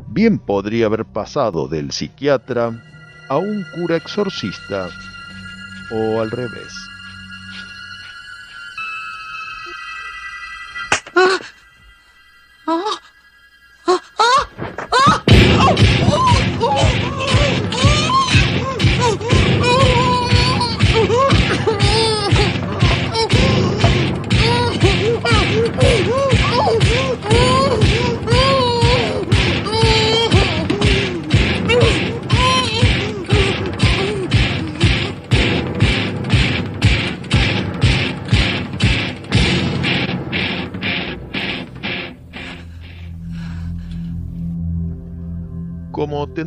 [0.08, 2.82] bien podría haber pasado del psiquiatra
[3.28, 4.88] a un cura exorcista
[5.90, 6.91] o al revés.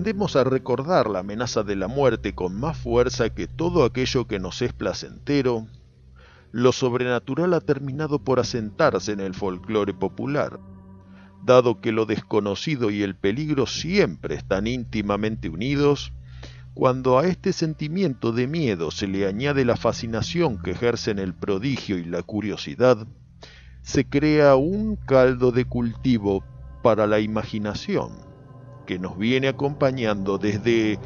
[0.08, 4.62] A recordar la amenaza de la muerte con más fuerza que todo aquello que nos
[4.62, 5.66] es placentero,
[6.52, 10.60] lo sobrenatural ha terminado por asentarse en el folclore popular,
[11.44, 16.14] dado que lo desconocido y el peligro siempre están íntimamente unidos,
[16.76, 21.98] cuando a este sentimiento de miedo se le añade la fascinación que ejercen el prodigio
[21.98, 23.08] y la curiosidad,
[23.82, 26.44] se crea un caldo de cultivo
[26.84, 28.35] para la imaginación
[28.86, 31.00] que nos viene acompañando desde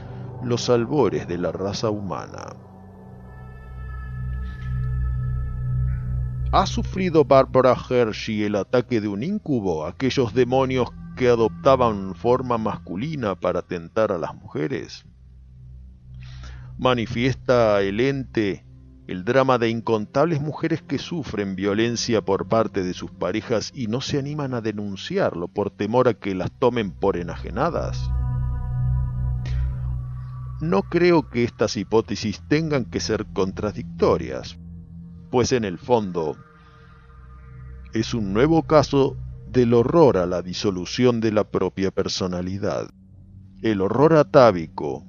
[0.43, 2.55] los albores de la raza humana.
[6.51, 13.35] ¿Ha sufrido Barbara Hershey el ataque de un incubo, aquellos demonios que adoptaban forma masculina
[13.35, 15.05] para tentar a las mujeres?
[16.77, 18.65] Manifiesta el ente
[19.09, 24.01] el drama de incontables mujeres que sufren violencia por parte de sus parejas y no
[24.01, 28.11] se animan a denunciarlo por temor a que las tomen por enajenadas.
[30.61, 34.59] No creo que estas hipótesis tengan que ser contradictorias,
[35.31, 36.37] pues en el fondo
[37.95, 39.17] es un nuevo caso
[39.47, 42.91] del horror a la disolución de la propia personalidad,
[43.63, 45.03] el horror atávico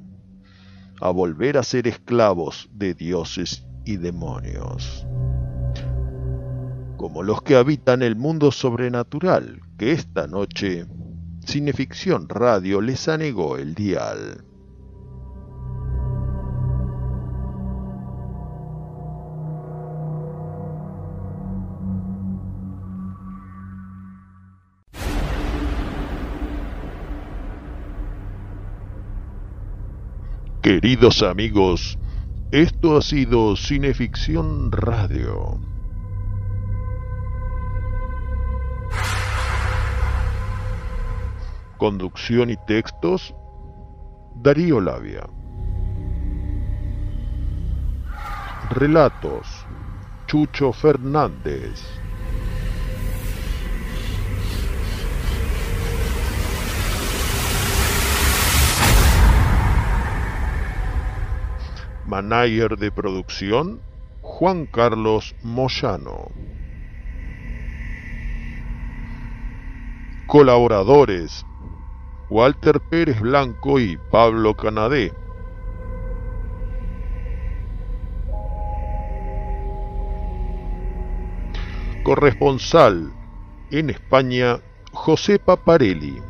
[1.02, 5.04] a volver a ser esclavos de dioses y demonios,
[6.96, 10.86] como los que habitan el mundo sobrenatural que esta noche
[11.44, 14.44] Cineficción Radio les anegó el dial.
[30.62, 31.98] Queridos amigos,
[32.52, 35.60] esto ha sido Cineficción Radio.
[41.78, 43.34] Conducción y textos,
[44.34, 45.28] Darío Labia.
[48.70, 49.46] Relatos,
[50.26, 51.99] Chucho Fernández.
[62.10, 63.80] Manager de producción,
[64.20, 66.32] Juan Carlos Moyano.
[70.26, 71.46] Colaboradores,
[72.28, 75.12] Walter Pérez Blanco y Pablo Canadé.
[82.02, 83.12] Corresponsal
[83.70, 84.58] en España,
[84.92, 86.29] José Paparelli.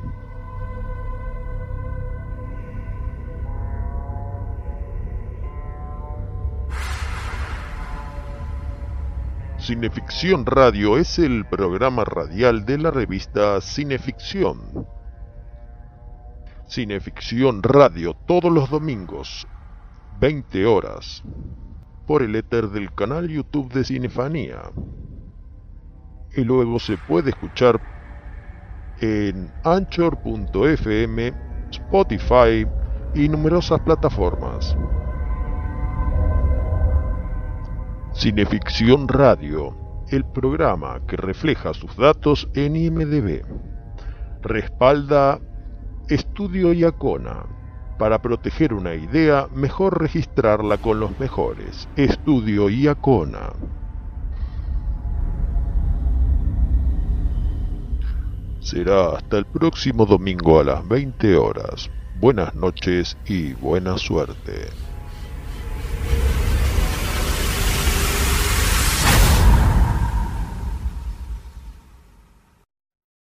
[9.61, 14.87] Cineficción Radio es el programa radial de la revista Cineficción.
[16.67, 19.47] Cineficción Radio todos los domingos,
[20.19, 21.23] 20 horas,
[22.07, 24.63] por el éter del canal YouTube de Cinefanía.
[26.35, 27.79] Y luego se puede escuchar
[29.01, 31.35] en anchor.fm,
[31.71, 32.67] Spotify
[33.15, 34.75] y numerosas plataformas.
[38.21, 43.47] Cineficción Radio, el programa que refleja sus datos en IMDB.
[44.43, 45.41] Respalda
[46.07, 47.47] Estudio Iacona.
[47.99, 51.89] Para proteger una idea, mejor registrarla con los mejores.
[51.97, 53.55] Estudio Iacona.
[58.61, 61.91] Será hasta el próximo domingo a las 20 horas.
[62.21, 64.90] Buenas noches y buena suerte.